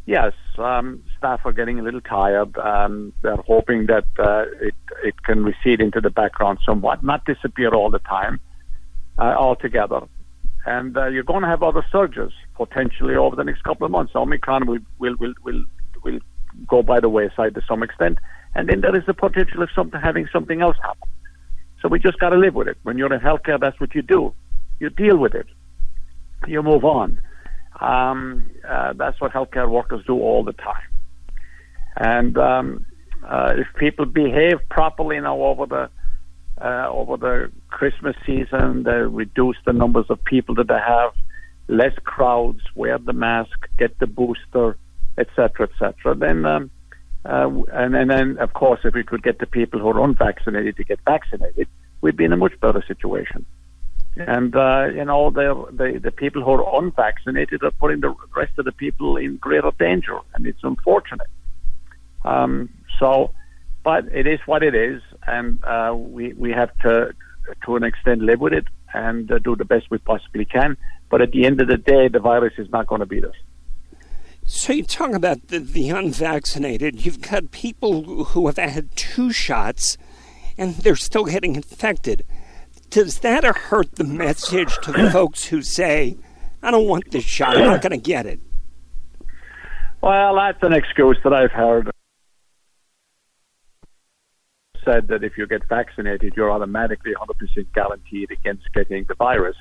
yes, 0.07 0.33
um, 0.59 1.05
staff 1.19 1.41
are 1.45 1.53
getting 1.53 1.79
a 1.79 1.83
little 1.83 2.01
tired. 2.01 2.57
Um, 2.59 3.13
they're 3.23 3.37
hoping 3.37 3.87
that 3.87 4.07
uh, 4.19 4.47
it 4.61 4.75
it 5.05 5.23
can 5.23 5.45
recede 5.45 5.81
into 5.81 6.01
the 6.01 6.11
background 6.11 6.59
somewhat, 6.67 7.05
not 7.05 7.25
disappear 7.25 7.73
all 7.75 7.91
the 7.91 8.01
time 8.01 8.41
uh, 9.19 9.35
altogether. 9.39 10.01
And 10.65 10.97
uh, 10.97 11.07
you're 11.09 11.25
going 11.25 11.43
to 11.43 11.49
have 11.49 11.63
other 11.63 11.85
surges 11.91 12.33
potentially 12.55 13.17
over 13.17 13.35
the 13.35 13.45
next 13.45 13.63
couple 13.63 13.85
of 13.85 13.91
months. 13.91 14.15
Omicron 14.15 14.67
will 14.67 14.79
will 14.99 15.17
will 15.19 15.35
will, 15.45 15.65
will 16.05 16.21
go 16.69 16.83
by 16.83 17.01
the 17.01 17.09
wayside 17.09 17.55
to 17.55 17.63
some 17.67 17.83
extent. 17.83 18.19
And 18.55 18.69
then 18.69 18.81
there 18.81 18.95
is 18.95 19.05
the 19.07 19.15
potential 19.15 19.63
of 19.63 19.71
something 19.75 20.01
having 20.01 20.29
something 20.33 20.61
else 20.61 20.77
happen. 20.83 21.09
So 21.81 21.89
we 21.89 21.99
just 21.99 22.19
got 22.19 22.31
to 22.31 22.37
live 22.37 22.55
with 22.55 22.69
it. 22.69 22.77
When 22.85 22.97
you're 22.97 23.13
in 23.13 23.21
healthcare, 23.21 23.59
that's 23.59 23.81
what 23.81 23.95
you 23.95 24.03
do. 24.03 24.33
You 24.79 24.91
deal 24.91 25.17
with 25.17 25.35
it. 25.35 25.47
You 26.47 26.63
move 26.63 26.85
on. 26.85 27.21
Um, 27.81 28.51
uh, 28.69 28.93
that's 28.93 29.21
what 29.21 29.33
healthcare 29.33 29.69
workers 29.69 30.05
do 30.07 30.15
all 30.15 30.45
the 30.45 30.53
time. 30.53 30.87
And 31.97 32.39
um, 32.39 32.87
uh, 33.27 33.55
if 33.57 33.67
people 33.77 34.05
behave 34.07 34.59
properly 34.71 35.19
now 35.21 35.41
over 35.41 35.67
the 35.67 35.91
uh, 36.61 36.89
over 36.91 37.17
the 37.17 37.53
Christmas 37.69 38.17
season, 38.27 38.83
they 38.83 38.93
reduce 38.93 39.57
the 39.65 39.73
numbers 39.73 40.07
of 40.11 40.23
people 40.25 40.55
that 40.57 40.69
they 40.69 40.79
have, 40.79 41.13
less 41.69 41.95
crowds, 42.05 42.61
wear 42.75 42.99
the 42.99 43.13
mask, 43.13 43.69
get 43.79 43.99
the 43.99 44.07
booster, 44.07 44.77
etc., 45.19 45.69
etc., 45.69 46.15
then 46.15 46.45
um, 46.45 46.71
Uh, 47.25 47.63
and, 47.73 47.95
and 47.95 48.11
then, 48.11 48.37
of 48.39 48.53
course, 48.53 48.81
if 48.85 48.95
we 48.95 49.05
could 49.05 49.23
get 49.23 49.39
the 49.39 49.47
people 49.47 49.79
who 49.79 49.89
are 49.89 50.03
unvaccinated 50.03 50.75
to 50.77 50.83
get 50.83 50.99
vaccinated, 51.05 51.69
we'd 52.01 52.17
be 52.17 52.25
in 52.25 52.33
a 52.33 52.37
much 52.37 52.59
better 52.61 52.83
situation. 52.93 53.47
And, 54.17 54.55
uh, 54.57 54.89
you 54.93 55.05
know, 55.05 55.31
the, 55.31 56.01
the 56.03 56.11
people 56.11 56.43
who 56.43 56.51
are 56.51 56.83
unvaccinated 56.83 57.63
are 57.63 57.71
putting 57.71 58.01
the 58.01 58.13
rest 58.35 58.55
of 58.59 58.65
the 58.65 58.73
people 58.73 59.17
in 59.17 59.37
greater 59.37 59.71
danger, 59.79 60.19
and 60.35 60.47
it's 60.47 60.65
unfortunate. 60.65 61.31
Um, 62.25 62.69
so, 62.99 63.31
but 63.85 64.03
it 64.13 64.27
is 64.27 64.41
what 64.47 64.63
it 64.65 64.75
is, 64.75 65.01
and 65.27 65.63
uh, 65.65 65.95
we, 65.97 66.33
we 66.35 66.51
have 66.51 66.77
to, 66.79 67.15
to 67.65 67.77
an 67.77 67.85
extent, 67.85 68.23
live 68.23 68.41
with 68.41 68.53
it 68.53 68.67
and 68.95 69.31
uh, 69.31 69.39
do 69.39 69.57
the 69.57 69.65
best 69.65 69.91
we 69.91 69.99
possibly 69.99 70.45
can. 70.45 70.77
But 71.11 71.21
at 71.23 71.33
the 71.33 71.45
end 71.47 71.61
of 71.61 71.69
the 71.69 71.77
day, 71.77 72.09
the 72.09 72.21
virus 72.21 72.55
is 72.59 72.71
not 72.71 72.87
going 72.87 73.01
to 73.01 73.07
beat 73.07 73.25
us. 73.25 73.35
So 74.47 74.73
you 74.73 74.85
talk 74.85 75.13
about 75.13 75.49
the, 75.49 75.59
the 75.61 75.91
unvaccinated. 75.91 77.05
You've 77.05 77.21
got 77.21 77.51
people 77.53 78.25
who 78.25 78.47
have 78.47 78.57
had 78.57 78.95
two 78.97 79.33
shots 79.33 79.97
and 80.59 80.75
they're 80.77 80.97
still 80.97 81.25
getting 81.25 81.57
infected. 81.57 82.25
Does 82.91 83.21
that 83.21 83.45
hurt 83.45 83.95
the 83.95 84.05
message 84.05 84.77
to 84.83 84.93
the 84.93 85.11
folks 85.11 85.47
who 85.47 85.63
say, 85.63 86.19
I 86.63 86.71
don't 86.71 86.87
want 86.87 87.11
this 87.11 87.25
shot, 87.25 87.57
I'm 87.57 87.65
not 87.65 87.83
going 87.83 87.93
to 87.93 87.97
get 87.97 88.27
it? 88.27 88.41
Well, 90.03 90.35
that's 90.35 90.63
an 90.63 90.73
excuse 90.73 91.17
that 91.25 91.33
I've 91.33 91.53
heard. 91.53 91.91
Said 94.85 95.09
that 95.09 95.23
if 95.23 95.39
you 95.39 95.47
get 95.47 95.69
vaccinated, 95.69 96.35
you're 96.37 96.51
automatically 96.51 97.13
100% 97.15 97.67
guaranteed 97.75 98.31
against 98.31 98.65
getting 98.75 99.05
the 99.05 99.15
virus 99.15 99.57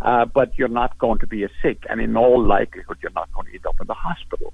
uh, 0.00 0.26
but 0.26 0.56
you're 0.58 0.68
not 0.68 0.98
going 0.98 1.18
to 1.20 1.26
be 1.26 1.44
as 1.44 1.50
sick, 1.62 1.84
and 1.88 2.00
in 2.00 2.16
all 2.16 2.42
likelihood, 2.44 2.98
you're 3.02 3.12
not 3.12 3.32
going 3.32 3.46
to 3.46 3.54
end 3.54 3.66
up 3.66 3.76
in 3.80 3.86
the 3.86 3.94
hospital. 3.94 4.52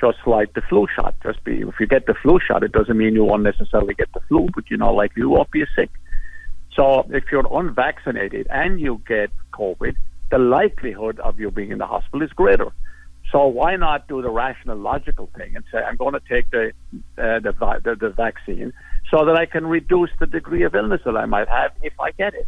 Just 0.00 0.18
like 0.26 0.52
the 0.54 0.62
flu 0.68 0.86
shot. 0.94 1.14
Just 1.22 1.42
be 1.42 1.60
if 1.62 1.74
you 1.80 1.86
get 1.86 2.06
the 2.06 2.14
flu 2.22 2.38
shot, 2.46 2.62
it 2.62 2.70
doesn't 2.70 2.96
mean 2.96 3.14
you 3.14 3.24
won't 3.24 3.42
necessarily 3.42 3.94
get 3.94 4.12
the 4.12 4.20
flu, 4.28 4.48
but 4.54 4.64
you're 4.70 4.78
not 4.78 4.94
likely 4.94 5.22
you 5.22 5.30
won't 5.30 5.50
be 5.50 5.64
sick. 5.74 5.90
So 6.74 7.04
if 7.10 7.24
you're 7.32 7.44
unvaccinated 7.50 8.46
and 8.48 8.78
you 8.78 9.02
get 9.08 9.30
COVID, 9.52 9.96
the 10.30 10.38
likelihood 10.38 11.18
of 11.18 11.40
you 11.40 11.50
being 11.50 11.72
in 11.72 11.78
the 11.78 11.86
hospital 11.86 12.22
is 12.22 12.30
greater. 12.30 12.70
So 13.32 13.48
why 13.48 13.74
not 13.74 14.06
do 14.06 14.22
the 14.22 14.30
rational, 14.30 14.78
logical 14.78 15.30
thing 15.36 15.56
and 15.56 15.64
say, 15.72 15.78
I'm 15.78 15.96
going 15.96 16.14
to 16.14 16.22
take 16.28 16.48
the, 16.52 16.70
uh, 17.18 17.40
the, 17.40 17.52
the, 17.82 17.96
the 17.96 18.10
vaccine 18.10 18.72
so 19.10 19.24
that 19.24 19.36
I 19.36 19.46
can 19.46 19.66
reduce 19.66 20.10
the 20.20 20.26
degree 20.26 20.64
of 20.64 20.74
illness 20.74 21.00
that 21.04 21.16
I 21.16 21.26
might 21.26 21.48
have 21.48 21.72
if 21.82 21.98
I 21.98 22.10
get 22.12 22.34
it. 22.34 22.46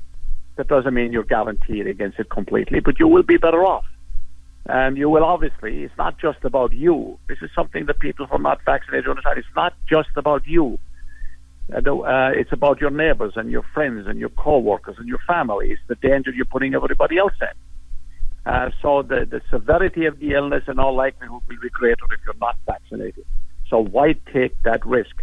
That 0.57 0.69
doesn't 0.69 0.93
mean 0.93 1.13
you're 1.13 1.25
guaranteed 1.25 1.87
against 1.87 2.19
it 2.19 2.29
completely, 2.29 2.81
but 2.81 2.99
you 2.99 3.09
will 3.09 3.23
be 3.23 3.39
better 3.39 3.65
off. 3.65 3.85
And 4.67 4.99
you 4.99 5.09
will 5.09 5.25
obviously, 5.25 5.85
it's 5.85 5.97
not 5.97 6.19
just 6.19 6.45
about 6.45 6.73
you. 6.73 7.19
This 7.29 7.39
is 7.41 7.51
something 7.55 7.87
that 7.87 7.99
people 7.99 8.27
who 8.27 8.37
are 8.37 8.39
not 8.39 8.61
vaccinated 8.65 9.09
understand. 9.09 9.39
It's 9.39 9.57
not 9.57 9.73
just 9.89 10.11
about 10.17 10.47
you. 10.47 10.79
Uh, 11.73 12.31
it's 12.35 12.53
about 12.53 12.81
your 12.81 12.91
neighbors 12.91 13.35
and 13.37 13.51
your 13.51 13.63
friends 13.73 14.07
and 14.07 14.19
your 14.19 14.29
co-workers 14.31 14.97
and 14.99 15.09
your 15.09 15.21
families, 15.27 15.79
the 15.89 15.95
danger 15.95 16.31
you're 16.31 16.45
putting 16.45 16.75
everybody 16.75 17.17
else 17.17 17.33
in. 17.41 18.53
Uh, 18.53 18.71
so 18.83 19.03
the, 19.03 19.27
the 19.31 19.41
severity 19.51 20.07
of 20.07 20.19
the 20.19 20.33
illness 20.33 20.65
in 20.67 20.79
all 20.79 20.95
likelihood 20.95 21.41
will 21.49 21.57
be 21.63 21.69
greater 21.71 22.05
if 22.13 22.21
you're 22.27 22.35
not 22.41 22.57
vaccinated. 22.67 23.25
So 23.69 23.79
why 23.79 24.15
take 24.33 24.61
that 24.65 24.85
risk? 24.85 25.15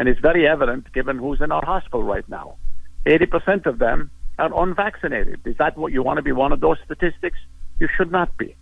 And 0.00 0.08
it's 0.08 0.18
very 0.18 0.48
evident 0.48 0.90
given 0.94 1.18
who's 1.18 1.42
in 1.42 1.52
our 1.52 1.62
hospital 1.62 2.02
right 2.02 2.26
now. 2.26 2.56
80% 3.04 3.66
of 3.66 3.78
them 3.78 4.10
are 4.38 4.50
unvaccinated. 4.62 5.40
Is 5.44 5.58
that 5.58 5.76
what 5.76 5.92
you 5.92 6.02
want 6.02 6.16
to 6.16 6.22
be 6.22 6.32
one 6.32 6.52
of 6.52 6.60
those 6.60 6.78
statistics? 6.86 7.36
You 7.80 7.88
should 7.98 8.10
not 8.10 8.34
be. 8.38 8.56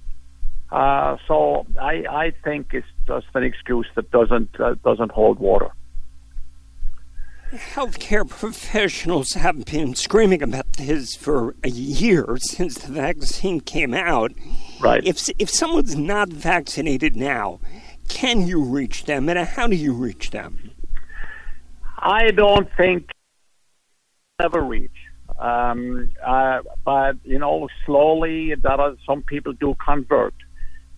Uh, 0.72 1.16
so 1.28 1.64
I, 1.80 2.04
I 2.10 2.32
think 2.42 2.74
it's 2.74 2.88
just 3.06 3.28
an 3.34 3.44
excuse 3.44 3.86
that 3.94 4.10
doesn't 4.10 4.60
uh, 4.60 4.74
doesn't 4.84 5.12
hold 5.12 5.38
water. 5.38 5.68
Healthcare 7.52 8.28
professionals 8.28 9.34
have 9.34 9.64
been 9.64 9.94
screaming 9.94 10.42
about 10.42 10.72
this 10.72 11.14
for 11.14 11.54
a 11.62 11.70
year 11.70 12.36
since 12.40 12.78
the 12.78 12.92
vaccine 12.92 13.60
came 13.60 13.94
out. 13.94 14.32
Right. 14.80 15.06
If 15.06 15.28
if 15.38 15.50
someone's 15.50 15.94
not 15.94 16.30
vaccinated 16.30 17.14
now, 17.14 17.60
can 18.08 18.44
you 18.44 18.60
reach 18.60 19.04
them, 19.04 19.28
and 19.28 19.38
how 19.38 19.68
do 19.68 19.76
you 19.76 19.92
reach 19.92 20.30
them? 20.30 20.67
I 22.00 22.30
don't 22.30 22.68
think 22.76 23.10
ever 24.40 24.60
reach. 24.60 24.90
Um, 25.38 26.10
uh, 26.24 26.60
but 26.84 27.16
you 27.24 27.38
know, 27.38 27.68
slowly, 27.84 28.54
there 28.54 28.80
are 28.80 28.94
some 29.06 29.22
people 29.22 29.52
do 29.52 29.74
convert. 29.84 30.34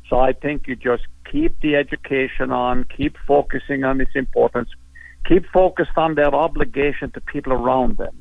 So 0.08 0.18
I 0.18 0.32
think 0.32 0.66
you 0.66 0.76
just 0.76 1.04
keep 1.30 1.58
the 1.60 1.76
education 1.76 2.50
on, 2.50 2.84
keep 2.84 3.16
focusing 3.26 3.84
on 3.84 4.00
its 4.00 4.10
importance, 4.14 4.68
keep 5.26 5.46
focused 5.52 5.96
on 5.96 6.14
their 6.16 6.34
obligation 6.34 7.10
to 7.12 7.20
people 7.20 7.52
around 7.52 7.96
them, 7.96 8.20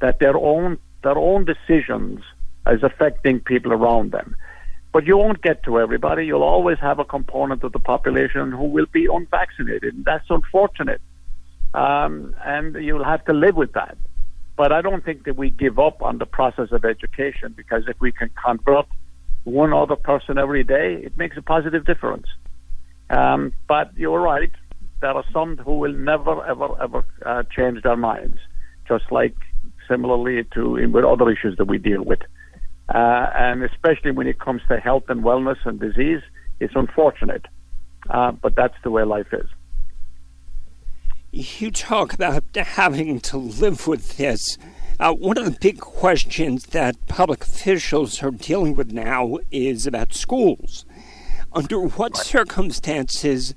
that 0.00 0.18
their 0.18 0.36
own 0.36 0.78
their 1.02 1.16
own 1.16 1.44
decisions 1.44 2.20
is 2.66 2.82
affecting 2.82 3.40
people 3.40 3.72
around 3.72 4.12
them. 4.12 4.36
But 4.92 5.06
you 5.06 5.16
won't 5.16 5.42
get 5.42 5.62
to 5.64 5.78
everybody. 5.78 6.26
You'll 6.26 6.42
always 6.42 6.78
have 6.78 6.98
a 6.98 7.04
component 7.04 7.62
of 7.64 7.72
the 7.72 7.78
population 7.78 8.50
who 8.50 8.64
will 8.64 8.86
be 8.92 9.06
unvaccinated. 9.06 9.94
And 9.94 10.04
that's 10.04 10.24
unfortunate. 10.30 11.00
Um, 11.74 12.34
and 12.44 12.74
you'll 12.76 13.04
have 13.04 13.24
to 13.26 13.32
live 13.32 13.56
with 13.56 13.72
that. 13.72 13.96
But 14.56 14.72
I 14.72 14.80
don't 14.80 15.04
think 15.04 15.24
that 15.24 15.36
we 15.36 15.50
give 15.50 15.78
up 15.78 16.02
on 16.02 16.18
the 16.18 16.26
process 16.26 16.72
of 16.72 16.84
education 16.84 17.52
because 17.54 17.84
if 17.88 18.00
we 18.00 18.10
can 18.10 18.30
convert 18.42 18.86
one 19.44 19.72
other 19.72 19.96
person 19.96 20.38
every 20.38 20.64
day, 20.64 21.00
it 21.04 21.16
makes 21.18 21.36
a 21.36 21.42
positive 21.42 21.84
difference. 21.84 22.26
Um, 23.10 23.52
but 23.68 23.96
you're 23.96 24.20
right. 24.20 24.50
There 25.00 25.10
are 25.10 25.24
some 25.32 25.58
who 25.58 25.78
will 25.78 25.92
never, 25.92 26.44
ever, 26.46 26.82
ever 26.82 27.04
uh, 27.24 27.42
change 27.54 27.82
their 27.82 27.96
minds, 27.96 28.38
just 28.88 29.04
like 29.12 29.36
similarly 29.86 30.44
to 30.54 30.88
with 30.90 31.04
other 31.04 31.30
issues 31.30 31.56
that 31.58 31.66
we 31.66 31.76
deal 31.76 32.02
with. 32.02 32.20
Uh, 32.92 33.30
and 33.34 33.62
especially 33.62 34.10
when 34.10 34.26
it 34.26 34.40
comes 34.40 34.62
to 34.68 34.78
health 34.78 35.04
and 35.08 35.22
wellness 35.22 35.58
and 35.66 35.78
disease, 35.78 36.22
it's 36.60 36.74
unfortunate. 36.74 37.44
Uh, 38.08 38.32
but 38.32 38.56
that's 38.56 38.74
the 38.84 38.90
way 38.90 39.04
life 39.04 39.26
is 39.32 39.48
you 41.36 41.70
talk 41.70 42.14
about 42.14 42.42
having 42.56 43.20
to 43.20 43.36
live 43.36 43.86
with 43.86 44.16
this. 44.16 44.56
Uh, 44.98 45.12
one 45.12 45.36
of 45.36 45.44
the 45.44 45.58
big 45.60 45.78
questions 45.78 46.66
that 46.66 47.06
public 47.06 47.42
officials 47.42 48.22
are 48.22 48.30
dealing 48.30 48.74
with 48.74 48.92
now 48.92 49.38
is 49.50 49.86
about 49.86 50.14
schools. 50.14 50.86
Under 51.52 51.80
what 51.80 52.16
circumstances 52.16 53.54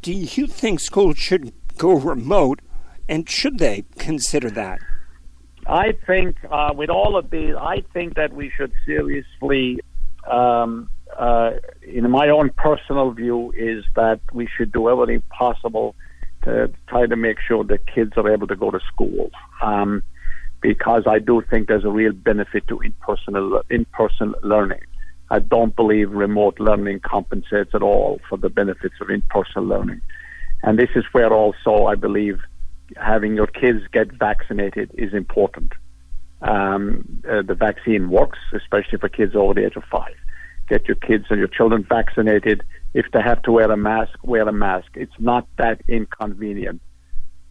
do 0.00 0.12
you 0.12 0.46
think 0.46 0.80
schools 0.80 1.18
should 1.18 1.52
go 1.76 1.92
remote, 1.92 2.60
and 3.08 3.28
should 3.28 3.58
they 3.58 3.84
consider 3.98 4.50
that? 4.50 4.78
I 5.66 5.92
think, 6.06 6.36
uh, 6.50 6.72
with 6.74 6.88
all 6.88 7.16
of 7.16 7.28
these, 7.28 7.54
I 7.54 7.84
think 7.92 8.14
that 8.14 8.32
we 8.32 8.50
should 8.56 8.72
seriously, 8.86 9.80
um, 10.26 10.88
uh, 11.14 11.52
in 11.82 12.10
my 12.10 12.30
own 12.30 12.50
personal 12.56 13.10
view, 13.10 13.52
is 13.54 13.84
that 13.96 14.20
we 14.32 14.48
should 14.56 14.72
do 14.72 14.88
everything 14.88 15.22
possible 15.28 15.94
to 16.44 16.70
try 16.88 17.06
to 17.06 17.16
make 17.16 17.38
sure 17.46 17.64
that 17.64 17.86
kids 17.86 18.12
are 18.16 18.30
able 18.32 18.46
to 18.46 18.56
go 18.56 18.70
to 18.70 18.80
school. 18.92 19.30
Um, 19.62 20.02
because 20.60 21.04
I 21.06 21.18
do 21.18 21.42
think 21.48 21.68
there's 21.68 21.84
a 21.84 21.90
real 21.90 22.12
benefit 22.12 22.66
to 22.68 22.80
in-person 22.80 23.60
in-person 23.70 24.34
learning. 24.42 24.80
I 25.30 25.38
don't 25.40 25.76
believe 25.76 26.10
remote 26.10 26.58
learning 26.58 27.00
compensates 27.00 27.70
at 27.74 27.82
all 27.82 28.20
for 28.28 28.38
the 28.38 28.48
benefits 28.48 28.94
of 29.00 29.10
in-person 29.10 29.68
learning. 29.68 30.00
And 30.62 30.78
this 30.78 30.88
is 30.96 31.04
where 31.12 31.32
also 31.32 31.86
I 31.86 31.94
believe 31.94 32.40
having 32.96 33.36
your 33.36 33.46
kids 33.46 33.80
get 33.92 34.10
vaccinated 34.12 34.90
is 34.94 35.12
important. 35.14 35.72
Um, 36.40 37.22
uh, 37.28 37.42
the 37.42 37.54
vaccine 37.54 38.10
works, 38.10 38.38
especially 38.52 38.98
for 38.98 39.08
kids 39.08 39.34
over 39.36 39.54
the 39.54 39.66
age 39.66 39.76
of 39.76 39.84
five. 39.84 40.14
Get 40.68 40.86
your 40.86 40.96
kids 40.96 41.26
and 41.30 41.38
your 41.38 41.48
children 41.48 41.84
vaccinated 41.88 42.62
if 42.94 43.06
they 43.12 43.20
have 43.22 43.42
to 43.42 43.52
wear 43.52 43.70
a 43.70 43.76
mask, 43.76 44.18
wear 44.22 44.48
a 44.48 44.52
mask. 44.52 44.88
It's 44.94 45.18
not 45.18 45.46
that 45.58 45.82
inconvenient. 45.88 46.80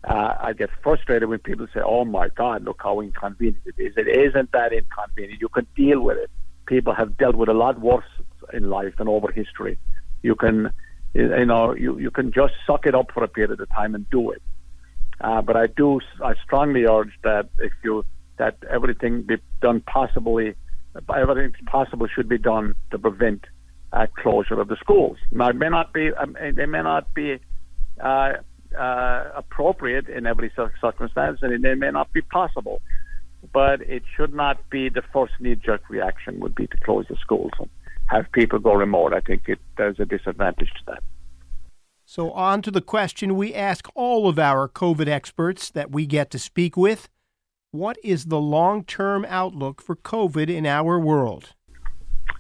Uh, 0.04 0.34
I 0.40 0.54
get 0.54 0.70
frustrated 0.84 1.28
when 1.30 1.40
people 1.40 1.68
say, 1.74 1.82
"Oh 1.84 2.06
my 2.06 2.30
God, 2.30 2.64
look 2.64 2.82
how 2.82 3.02
inconvenient 3.02 3.64
it 3.66 3.76
is." 3.78 3.94
It 3.98 4.08
isn't 4.08 4.52
that 4.52 4.72
inconvenient. 4.74 5.42
You 5.42 5.50
can 5.50 5.68
deal 5.76 6.02
with 6.02 6.18
it. 6.18 6.32
People 6.66 6.94
have 6.94 7.18
dealt 7.18 7.36
with 7.36 7.50
a 7.50 7.54
lot 7.54 7.80
worse 7.80 8.06
in 8.54 8.70
life 8.70 8.94
and 9.00 9.10
over 9.10 9.32
history. 9.32 9.78
You 10.22 10.36
can, 10.36 10.72
you 11.14 11.46
know, 11.46 11.74
you, 11.76 12.00
you 12.00 12.12
can 12.12 12.32
just 12.32 12.54
suck 12.66 12.86
it 12.86 12.96
up 12.96 13.12
for 13.14 13.24
a 13.24 13.28
period 13.28 13.60
of 13.60 13.70
time 13.70 13.96
and 13.96 14.10
do 14.10 14.32
it. 14.32 14.42
Uh, 15.20 15.42
but 15.42 15.56
I 15.58 15.68
do, 15.68 16.00
I 16.24 16.36
strongly 16.44 16.86
urge 16.86 17.14
that 17.24 17.50
if 17.60 17.74
you 17.84 18.06
that 18.38 18.58
everything 18.70 19.24
be 19.24 19.38
done 19.62 19.82
possibly, 19.82 20.54
everything 21.14 21.54
possible 21.66 22.08
should 22.08 22.30
be 22.30 22.38
done 22.38 22.76
to 22.92 23.00
prevent 23.00 23.46
uh, 23.94 24.08
closure 24.18 24.60
of 24.60 24.68
the 24.68 24.78
schools. 24.78 25.18
Now, 25.32 25.50
it 25.50 25.56
may 25.56 25.70
not 25.70 25.94
be, 25.94 26.12
um, 26.14 26.36
they 26.56 26.66
may 26.66 26.84
not 26.84 27.14
be 27.14 27.40
uh, 28.04 28.34
uh, 28.78 29.24
appropriate 29.36 30.10
in 30.10 30.26
every 30.26 30.52
circumstance, 30.56 31.40
and 31.42 31.54
it 31.54 31.78
may 31.78 31.92
not 31.92 32.12
be 32.14 32.22
possible. 32.22 32.82
But 33.54 33.82
it 33.82 34.04
should 34.16 34.34
not 34.34 34.70
be 34.70 34.90
the 34.90 35.04
first 35.14 35.34
knee-jerk 35.40 35.90
reaction 35.90 36.40
would 36.40 36.56
be 36.56 36.68
to 36.68 36.78
close 36.78 37.06
the 37.08 37.16
schools 37.18 37.52
and 37.60 37.70
have 38.08 38.32
people 38.32 38.60
go 38.60 38.74
remote. 38.74 39.14
I 39.14 39.22
think 39.22 39.44
it, 39.48 39.60
there's 39.78 40.00
a 40.00 40.06
disadvantage 40.06 40.70
to 40.70 40.84
that. 40.88 41.04
So, 42.04 42.32
on 42.32 42.62
to 42.64 42.72
the 42.72 42.82
question 42.82 43.36
we 43.36 43.54
ask 43.54 43.88
all 43.94 44.28
of 44.28 44.40
our 44.40 44.68
COVID 44.68 45.08
experts 45.08 45.70
that 45.70 45.92
we 45.92 46.06
get 46.06 46.32
to 46.32 46.40
speak 46.40 46.76
with 46.76 47.10
What 47.72 47.98
is 48.04 48.26
the 48.26 48.40
long 48.40 48.84
term 48.84 49.26
outlook 49.28 49.82
for 49.82 49.96
COVID 49.96 50.50
in 50.50 50.66
our 50.66 51.00
world? 51.00 51.54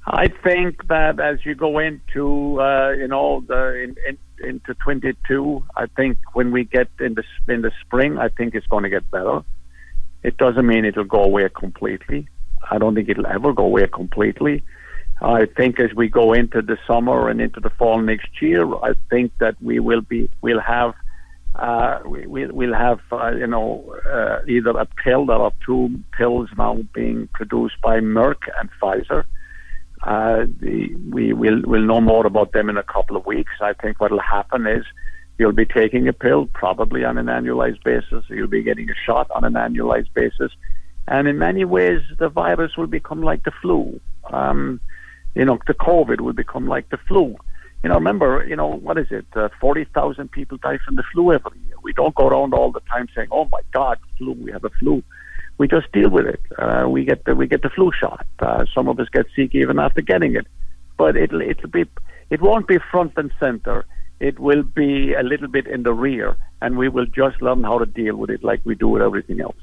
I 0.09 0.27
think 0.29 0.87
that 0.87 1.19
as 1.19 1.45
you 1.45 1.53
go 1.53 1.79
into, 1.79 2.61
uh, 2.61 2.91
you 2.91 3.09
know, 3.09 3.43
the 3.45 3.83
in, 3.83 3.95
in, 4.07 4.17
into 4.41 4.73
22, 4.75 5.65
I 5.75 5.87
think 5.97 6.17
when 6.31 6.51
we 6.51 6.63
get 6.63 6.87
in 7.01 7.15
the 7.15 7.23
in 7.53 7.61
the 7.61 7.71
spring, 7.85 8.17
I 8.17 8.29
think 8.29 8.55
it's 8.55 8.67
going 8.67 8.83
to 8.83 8.89
get 8.89 9.09
better. 9.11 9.41
It 10.23 10.37
doesn't 10.37 10.65
mean 10.65 10.85
it'll 10.85 11.03
go 11.03 11.23
away 11.23 11.49
completely. 11.53 12.29
I 12.71 12.77
don't 12.77 12.95
think 12.95 13.09
it'll 13.09 13.27
ever 13.27 13.51
go 13.51 13.65
away 13.65 13.87
completely. 13.87 14.63
I 15.21 15.45
think 15.45 15.77
as 15.79 15.93
we 15.93 16.07
go 16.07 16.31
into 16.31 16.61
the 16.61 16.77
summer 16.87 17.27
and 17.27 17.41
into 17.41 17.59
the 17.59 17.71
fall 17.71 18.01
next 18.01 18.41
year, 18.41 18.65
I 18.75 18.93
think 19.09 19.33
that 19.39 19.61
we 19.61 19.79
will 19.79 20.01
be 20.01 20.29
we'll 20.41 20.61
have 20.61 20.93
uh, 21.55 21.99
we, 22.05 22.25
we'll 22.27 22.73
have 22.73 23.01
uh, 23.11 23.31
you 23.31 23.47
know 23.47 23.93
uh, 24.09 24.39
either 24.47 24.69
a 24.69 24.85
pill. 24.85 25.25
There 25.25 25.35
are 25.35 25.51
two 25.65 25.99
pills 26.17 26.49
now 26.57 26.79
being 26.93 27.27
produced 27.33 27.81
by 27.81 27.99
Merck 27.99 28.47
and 28.57 28.69
Pfizer. 28.81 29.25
Uh, 30.03 30.45
the, 30.59 30.93
we 31.11 31.33
will 31.33 31.61
will 31.63 31.81
know 31.81 31.99
more 31.99 32.25
about 32.25 32.51
them 32.51 32.69
in 32.69 32.77
a 32.77 32.83
couple 32.83 33.17
of 33.17 33.25
weeks. 33.25 33.51
I 33.61 33.73
think 33.73 33.99
what 33.99 34.11
will 34.11 34.19
happen 34.19 34.67
is 34.67 34.85
you'll 35.37 35.53
be 35.53 35.65
taking 35.65 36.07
a 36.07 36.13
pill 36.13 36.47
probably 36.53 37.03
on 37.03 37.17
an 37.17 37.25
annualized 37.27 37.83
basis. 37.83 38.23
You'll 38.29 38.47
be 38.47 38.63
getting 38.63 38.89
a 38.89 38.95
shot 39.05 39.29
on 39.31 39.43
an 39.43 39.53
annualized 39.53 40.13
basis, 40.13 40.51
and 41.07 41.27
in 41.27 41.37
many 41.39 41.65
ways 41.65 42.01
the 42.19 42.29
virus 42.29 42.77
will 42.77 42.87
become 42.87 43.23
like 43.23 43.43
the 43.43 43.51
flu. 43.61 43.99
Um, 44.31 44.79
you 45.35 45.45
know, 45.45 45.59
the 45.67 45.73
COVID 45.73 46.21
will 46.21 46.33
become 46.33 46.67
like 46.67 46.89
the 46.89 46.97
flu. 47.07 47.35
You 47.83 47.89
know, 47.89 47.95
remember, 47.95 48.43
you 48.47 48.55
know, 48.55 48.67
what 48.67 48.97
is 48.97 49.07
it? 49.11 49.25
Uh, 49.35 49.49
40,000 49.61 50.31
people 50.31 50.57
die 50.57 50.79
from 50.83 50.95
the 50.95 51.03
flu 51.13 51.31
every 51.31 51.59
year. 51.67 51.75
We 51.83 51.93
don't 51.93 52.15
go 52.15 52.27
around 52.27 52.53
all 52.53 52.71
the 52.71 52.81
time 52.81 53.07
saying, 53.15 53.27
oh 53.31 53.47
my 53.51 53.61
God, 53.71 53.99
flu, 54.17 54.33
we 54.33 54.51
have 54.51 54.65
a 54.65 54.71
flu. 54.79 55.03
We 55.57 55.67
just 55.67 55.91
deal 55.91 56.09
with 56.09 56.27
it. 56.27 56.41
Uh, 56.57 56.87
we 56.87 57.03
get 57.03 57.25
the, 57.25 57.35
we 57.35 57.47
get 57.47 57.63
the 57.63 57.69
flu 57.69 57.91
shot. 57.99 58.25
Uh, 58.39 58.65
some 58.73 58.87
of 58.87 58.99
us 58.99 59.07
get 59.11 59.25
sick 59.35 59.55
even 59.55 59.79
after 59.79 60.01
getting 60.01 60.35
it. 60.35 60.47
But 60.97 61.15
it'll, 61.15 61.41
it'll 61.41 61.69
be, 61.69 61.85
it 62.29 62.41
won't 62.41 62.67
be 62.67 62.77
front 62.91 63.13
and 63.17 63.31
center. 63.39 63.85
It 64.19 64.39
will 64.39 64.63
be 64.63 65.13
a 65.13 65.23
little 65.23 65.47
bit 65.47 65.67
in 65.67 65.83
the 65.83 65.93
rear, 65.93 66.37
and 66.61 66.77
we 66.77 66.89
will 66.89 67.05
just 67.05 67.41
learn 67.41 67.63
how 67.63 67.79
to 67.79 67.85
deal 67.85 68.15
with 68.15 68.29
it 68.29 68.43
like 68.43 68.61
we 68.63 68.75
do 68.75 68.87
with 68.87 69.01
everything 69.01 69.41
else. 69.41 69.57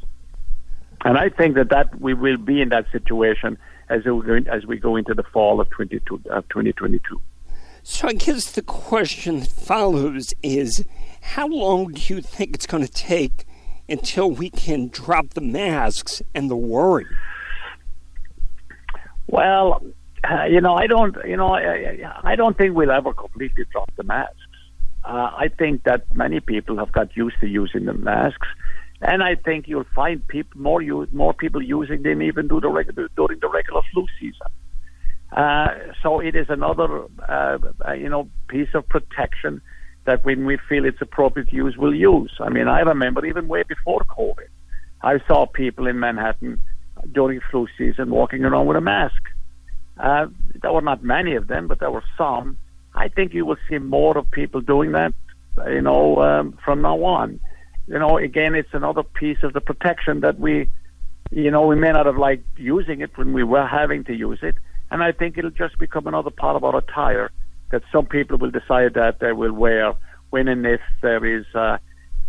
And 1.05 1.19
I 1.19 1.29
think 1.29 1.55
that, 1.57 1.71
that 1.71 2.01
we 2.01 2.15
will 2.15 2.39
be 2.39 2.63
in 2.63 2.71
that 2.71 2.87
situation 2.91 3.59
as 3.89 4.05
we, 4.05 4.47
as 4.49 4.65
we 4.65 4.79
go 4.79 4.97
into 4.97 5.15
the 5.15 5.23
fall 5.23 5.61
of 5.61 5.69
22, 5.71 6.23
uh, 6.31 6.41
2022. 6.43 7.21
So 7.83 8.09
I 8.09 8.15
guess 8.15 8.51
the 8.51 8.63
question 8.63 9.41
that 9.41 9.51
follows 9.51 10.33
is 10.43 10.85
how 11.21 11.47
long 11.47 11.93
do 11.93 12.15
you 12.15 12.23
think 12.23 12.55
it's 12.55 12.67
going 12.67 12.85
to 12.85 12.91
take 12.91 13.45
until 13.89 14.31
we 14.31 14.51
can 14.51 14.89
drop 14.89 15.31
the 15.31 15.41
masks 15.41 16.23
and 16.35 16.51
the 16.51 16.57
worry? 16.57 17.07
Well, 19.27 19.85
uh, 20.23 20.45
you 20.45 20.61
know, 20.61 20.75
I 20.75 20.87
don't, 20.87 21.17
you 21.27 21.37
know, 21.37 21.55
I, 21.55 21.99
I 22.23 22.37
don't 22.37 22.57
think 22.57 22.75
we'll 22.75 22.91
ever 22.91 23.13
completely 23.13 23.65
drop 23.73 23.91
the 23.97 24.05
masks. 24.05 24.37
Uh, 25.05 25.31
I 25.37 25.49
think 25.59 25.85
that 25.85 26.15
many 26.15 26.41
people 26.41 26.79
have 26.79 26.93
got 26.93 27.15
used 27.17 27.37
to 27.41 27.47
using 27.47 27.85
the 27.85 27.93
masks 27.93 28.47
and 29.05 29.23
I 29.23 29.35
think 29.35 29.69
you'll 29.69 29.87
find 29.95 30.27
people 30.27 30.61
more 30.61 30.81
use, 30.81 31.09
more 31.13 31.35
people 31.35 31.63
using 31.63 32.03
them 32.03 32.23
even 32.23 32.49
during 32.49 32.63
the 32.63 32.69
regular, 32.69 33.09
during 33.17 33.39
the 33.41 33.49
regular 33.49 33.83
flu 33.93 34.07
season. 34.19 34.47
Uh, 35.33 35.69
so 36.03 36.21
it 36.21 36.35
is 36.35 36.47
another 36.49 37.05
uh, 37.29 37.59
uh, 37.87 37.93
you 37.93 38.09
know 38.09 38.29
piece 38.49 38.69
of 38.73 38.89
protection 38.89 39.61
that 40.05 40.25
when 40.25 40.45
we 40.45 40.59
feel 40.69 40.85
it's 40.85 41.01
appropriate 41.01 41.49
to 41.51 41.57
use, 41.57 41.77
we'll 41.77 41.95
use. 41.95 42.33
I 42.41 42.49
mean, 42.49 42.69
I 42.69 42.81
remember 42.81 43.25
even 43.25 43.49
way 43.49 43.63
before 43.63 44.01
COVID, 44.09 44.49
I 45.03 45.19
saw 45.27 45.47
people 45.47 45.87
in 45.87 45.99
Manhattan 45.99 46.61
during 47.13 47.41
flu 47.51 47.67
season 47.77 48.11
walking 48.11 48.45
around 48.45 48.67
with 48.67 48.77
a 48.77 48.81
mask. 48.81 49.23
Uh, 49.99 50.27
there 50.61 50.73
were 50.73 50.83
not 50.83 51.03
many 51.03 51.35
of 51.35 51.47
them, 51.47 51.69
but 51.69 51.81
there 51.81 51.91
were 51.91 52.05
some. 52.19 52.59
I 52.95 53.09
think 53.09 53.35
you 53.35 53.45
will 53.47 53.57
see 53.69 53.79
more 53.79 54.17
of 54.17 54.31
people 54.31 54.61
doing 54.61 54.93
that, 54.93 55.15
you 55.67 55.83
know, 55.83 56.17
um, 56.23 56.59
from 56.65 56.83
now 56.83 57.03
on 57.05 57.41
you 57.87 57.99
know, 57.99 58.17
again, 58.19 58.55
it's 58.55 58.73
another 58.73 59.03
piece 59.03 59.43
of 59.43 59.53
the 59.53 59.61
protection 59.61 60.21
that 60.21 60.39
we, 60.39 60.71
you 61.31 61.51
know, 61.51 61.67
we 61.67 61.77
may 61.77 61.93
not 61.93 62.07
have 62.07 62.17
liked 62.17 62.47
using 62.59 63.01
it 63.01 63.17
when 63.17 63.33
we 63.33 63.45
were 63.45 63.67
having 63.67 64.05
to 64.05 64.15
use 64.15 64.39
it. 64.43 64.55
And 64.91 65.03
I 65.03 65.13
think 65.13 65.37
it'll 65.37 65.51
just 65.51 65.79
become 65.79 66.07
another 66.07 66.31
part 66.31 66.57
of 66.57 66.65
our 66.65 66.77
attire 66.77 67.31
that 67.75 67.83
some 67.91 68.07
people 68.07 68.39
will 68.39 68.53
decide 68.53 68.95
that 68.95 69.19
they 69.19 69.33
will 69.33 69.53
wear 69.53 69.95
when 70.31 70.47
and 70.47 70.65
if 70.65 70.81
there 71.03 71.25
is, 71.27 71.45
uh, 71.57 71.77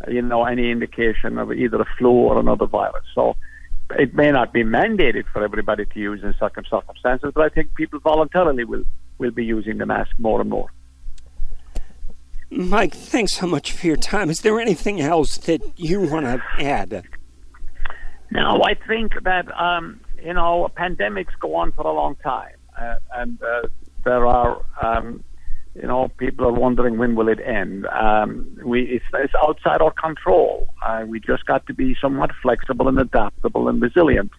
you 0.08 0.24
know, 0.24 0.44
any 0.44 0.72
indication 0.72 1.38
of 1.38 1.54
either 1.54 1.80
a 1.80 1.86
flu 2.00 2.10
or 2.10 2.40
another 2.40 2.66
virus. 2.66 3.06
So 3.14 3.36
it 3.92 4.16
may 4.16 4.32
not 4.32 4.54
be 4.54 4.64
mandated 4.64 5.26
for 5.32 5.44
everybody 5.44 5.86
to 5.86 6.00
use 6.00 6.24
in 6.24 6.34
certain 6.40 6.66
circumstances, 6.68 7.32
but 7.36 7.46
I 7.46 7.50
think 7.50 7.76
people 7.76 8.00
voluntarily 8.00 8.64
will, 8.64 8.86
will 9.20 9.30
be 9.30 9.46
using 9.46 9.78
the 9.78 9.86
mask 9.86 10.10
more 10.18 10.42
and 10.42 10.50
more. 10.50 10.70
Mike, 12.50 12.96
thanks 12.96 13.34
so 13.34 13.46
much 13.46 13.72
for 13.72 13.86
your 13.86 13.98
time. 13.98 14.32
Is 14.32 14.42
there 14.42 14.60
anything 14.60 15.00
else 15.00 15.38
that 15.38 15.62
you 15.78 16.02
want 16.02 16.26
to 16.26 16.42
add? 16.58 17.04
No, 18.32 18.64
I 18.64 18.74
think 18.74 19.12
that 19.24 19.46
um, 19.60 20.00
you 20.24 20.34
know 20.34 20.72
pandemics 20.76 21.38
go 21.40 21.56
on 21.56 21.72
for 21.72 21.86
a 21.86 21.94
long 21.94 22.16
time, 22.16 22.58
uh, 22.80 22.96
and 23.14 23.40
uh, 23.44 23.68
there 24.06 24.26
are 24.26 24.64
um, 24.82 25.24
you 25.76 25.88
know 25.88 26.08
people 26.18 26.46
are 26.46 26.54
wondering 26.54 26.98
when 26.98 27.16
will 27.16 27.28
it 27.28 27.40
end. 27.40 27.86
Um, 27.88 28.58
we 28.64 28.84
it's, 28.84 29.06
it's, 29.14 29.34
outside 29.44 29.82
our 29.82 29.92
control. 29.92 30.70
Uh, 30.86 31.04
we 31.08 31.20
just 31.20 31.46
got 31.46 31.66
to 31.68 31.74
be 31.74 31.96
somewhat 32.02 32.32
flexible 32.42 32.88
and 32.88 32.98
adaptable 33.00 33.68
and 33.68 33.82
resilient, 33.82 34.32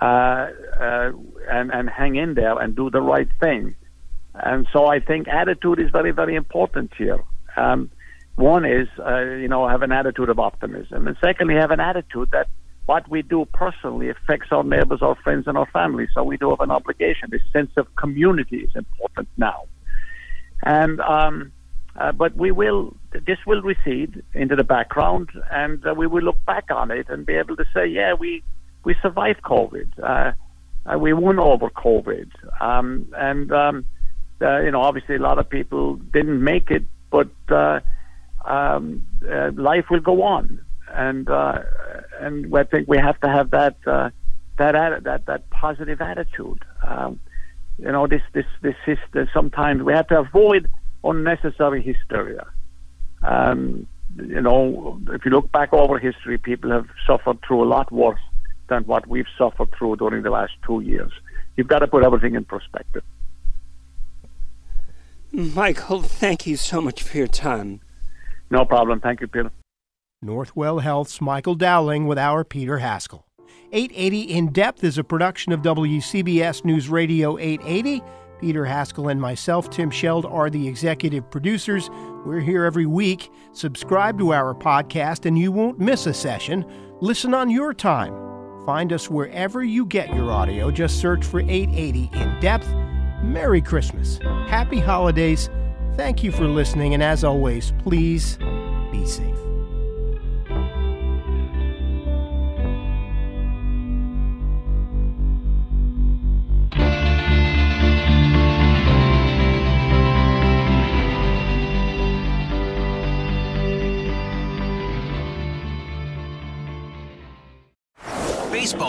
uh, 0.00 0.48
uh, 0.80 1.12
and 1.50 1.70
and 1.72 1.88
hang 1.88 2.16
in 2.16 2.34
there 2.34 2.58
and 2.58 2.76
do 2.76 2.90
the 2.90 3.00
right 3.00 3.28
thing. 3.40 3.74
And 4.34 4.66
so 4.72 4.86
I 4.86 5.00
think 5.00 5.28
attitude 5.28 5.80
is 5.80 5.90
very 5.90 6.10
very 6.10 6.34
important 6.34 6.92
here. 6.96 7.20
Um, 7.56 7.90
one 8.34 8.66
is, 8.66 8.86
uh, 8.98 9.22
you 9.22 9.48
know, 9.48 9.66
have 9.66 9.80
an 9.80 9.92
attitude 9.92 10.28
of 10.28 10.38
optimism, 10.38 11.08
and 11.08 11.16
secondly, 11.24 11.54
have 11.54 11.70
an 11.70 11.80
attitude 11.80 12.28
that 12.32 12.48
what 12.84 13.08
we 13.08 13.22
do 13.22 13.46
personally 13.52 14.10
affects 14.10 14.48
our 14.52 14.62
neighbors, 14.62 15.00
our 15.00 15.16
friends, 15.16 15.46
and 15.46 15.56
our 15.56 15.66
family. 15.66 16.06
So 16.14 16.22
we 16.22 16.36
do 16.36 16.50
have 16.50 16.60
an 16.60 16.70
obligation. 16.70 17.30
This 17.30 17.40
sense 17.50 17.70
of 17.78 17.86
community 17.96 18.58
is 18.58 18.70
important 18.76 19.28
now, 19.38 19.64
and 20.62 21.00
um, 21.00 21.52
uh, 21.96 22.12
but 22.12 22.34
we 22.36 22.50
will. 22.50 22.96
This 23.26 23.38
will 23.46 23.62
recede 23.62 24.22
into 24.34 24.56
the 24.56 24.64
background, 24.64 25.30
and 25.50 25.84
uh, 25.86 25.94
we 25.94 26.06
will 26.06 26.22
look 26.22 26.44
back 26.44 26.70
on 26.70 26.90
it 26.90 27.08
and 27.08 27.24
be 27.24 27.34
able 27.34 27.56
to 27.56 27.64
say, 27.72 27.86
yeah, 27.86 28.12
we 28.14 28.42
we 28.84 28.94
survived 29.02 29.42
COVID. 29.42 29.88
Uh, 30.02 30.32
uh 30.90 30.98
we 30.98 31.12
won 31.12 31.38
over 31.38 31.70
COVID, 31.70 32.30
um, 32.60 33.06
and 33.16 33.50
um, 33.52 33.84
uh, 34.42 34.60
you 34.60 34.70
know, 34.70 34.82
obviously, 34.82 35.14
a 35.14 35.20
lot 35.20 35.38
of 35.38 35.48
people 35.48 35.96
didn't 35.96 36.42
make 36.42 36.70
it 36.70 36.84
but 37.10 37.30
uh, 37.48 37.80
um, 38.44 39.06
life 39.54 39.86
will 39.90 40.00
go 40.00 40.22
on, 40.22 40.60
and 40.92 41.28
uh, 41.28 41.62
and 42.20 42.54
I 42.56 42.64
think 42.64 42.88
we 42.88 42.98
have 42.98 43.18
to 43.20 43.28
have 43.28 43.50
that 43.50 43.76
uh, 43.86 44.10
that 44.58 45.04
that 45.04 45.26
that 45.26 45.50
positive 45.50 46.00
attitude. 46.00 46.64
Um, 46.86 47.20
you 47.78 47.92
know, 47.92 48.06
this 48.06 48.22
this 48.32 48.46
this 48.62 48.76
is 48.86 48.98
sometimes 49.32 49.82
we 49.82 49.92
have 49.92 50.08
to 50.08 50.18
avoid 50.18 50.68
unnecessary 51.04 51.82
hysteria. 51.82 52.46
Um, 53.22 53.86
you 54.16 54.40
know, 54.40 55.00
if 55.08 55.24
you 55.24 55.30
look 55.30 55.50
back 55.52 55.72
over 55.72 55.98
history, 55.98 56.38
people 56.38 56.70
have 56.70 56.86
suffered 57.06 57.38
through 57.46 57.64
a 57.64 57.68
lot 57.68 57.92
worse 57.92 58.20
than 58.68 58.84
what 58.84 59.06
we've 59.06 59.26
suffered 59.36 59.68
through 59.76 59.96
during 59.96 60.22
the 60.22 60.30
last 60.30 60.52
two 60.64 60.80
years. 60.80 61.12
You've 61.56 61.68
got 61.68 61.80
to 61.80 61.86
put 61.86 62.02
everything 62.02 62.34
in 62.34 62.44
perspective. 62.44 63.02
Michael, 65.32 66.02
thank 66.02 66.46
you 66.46 66.56
so 66.56 66.80
much 66.80 67.02
for 67.02 67.18
your 67.18 67.26
time. 67.26 67.80
No 68.50 68.64
problem. 68.64 69.00
Thank 69.00 69.20
you, 69.20 69.26
Peter. 69.26 69.50
Northwell 70.24 70.82
Health's 70.82 71.20
Michael 71.20 71.54
Dowling 71.54 72.06
with 72.06 72.18
our 72.18 72.42
Peter 72.42 72.78
Haskell. 72.78 73.25
880 73.72 74.22
In 74.22 74.52
Depth 74.52 74.84
is 74.84 74.98
a 74.98 75.04
production 75.04 75.52
of 75.52 75.62
WCBS 75.62 76.64
News 76.64 76.88
Radio 76.88 77.38
880. 77.38 78.02
Peter 78.40 78.64
Haskell 78.64 79.08
and 79.08 79.20
myself, 79.20 79.70
Tim 79.70 79.90
Scheld, 79.90 80.30
are 80.30 80.50
the 80.50 80.68
executive 80.68 81.30
producers. 81.30 81.88
We're 82.24 82.40
here 82.40 82.64
every 82.64 82.86
week. 82.86 83.30
Subscribe 83.52 84.18
to 84.18 84.34
our 84.34 84.54
podcast 84.54 85.26
and 85.26 85.38
you 85.38 85.52
won't 85.52 85.78
miss 85.78 86.06
a 86.06 86.14
session. 86.14 86.64
Listen 87.00 87.34
on 87.34 87.50
your 87.50 87.72
time. 87.72 88.14
Find 88.66 88.92
us 88.92 89.08
wherever 89.08 89.64
you 89.64 89.86
get 89.86 90.14
your 90.14 90.30
audio. 90.30 90.70
Just 90.70 91.00
search 91.00 91.24
for 91.24 91.40
880 91.40 92.10
In 92.12 92.40
Depth 92.40 92.68
Merry 93.22 93.60
Christmas, 93.60 94.18
Happy 94.48 94.78
Holidays. 94.78 95.48
Thank 95.94 96.22
you 96.22 96.30
for 96.30 96.46
listening, 96.46 96.94
and 96.94 97.02
as 97.02 97.24
always, 97.24 97.72
please 97.82 98.38
be 98.92 99.06
safe. 99.06 99.35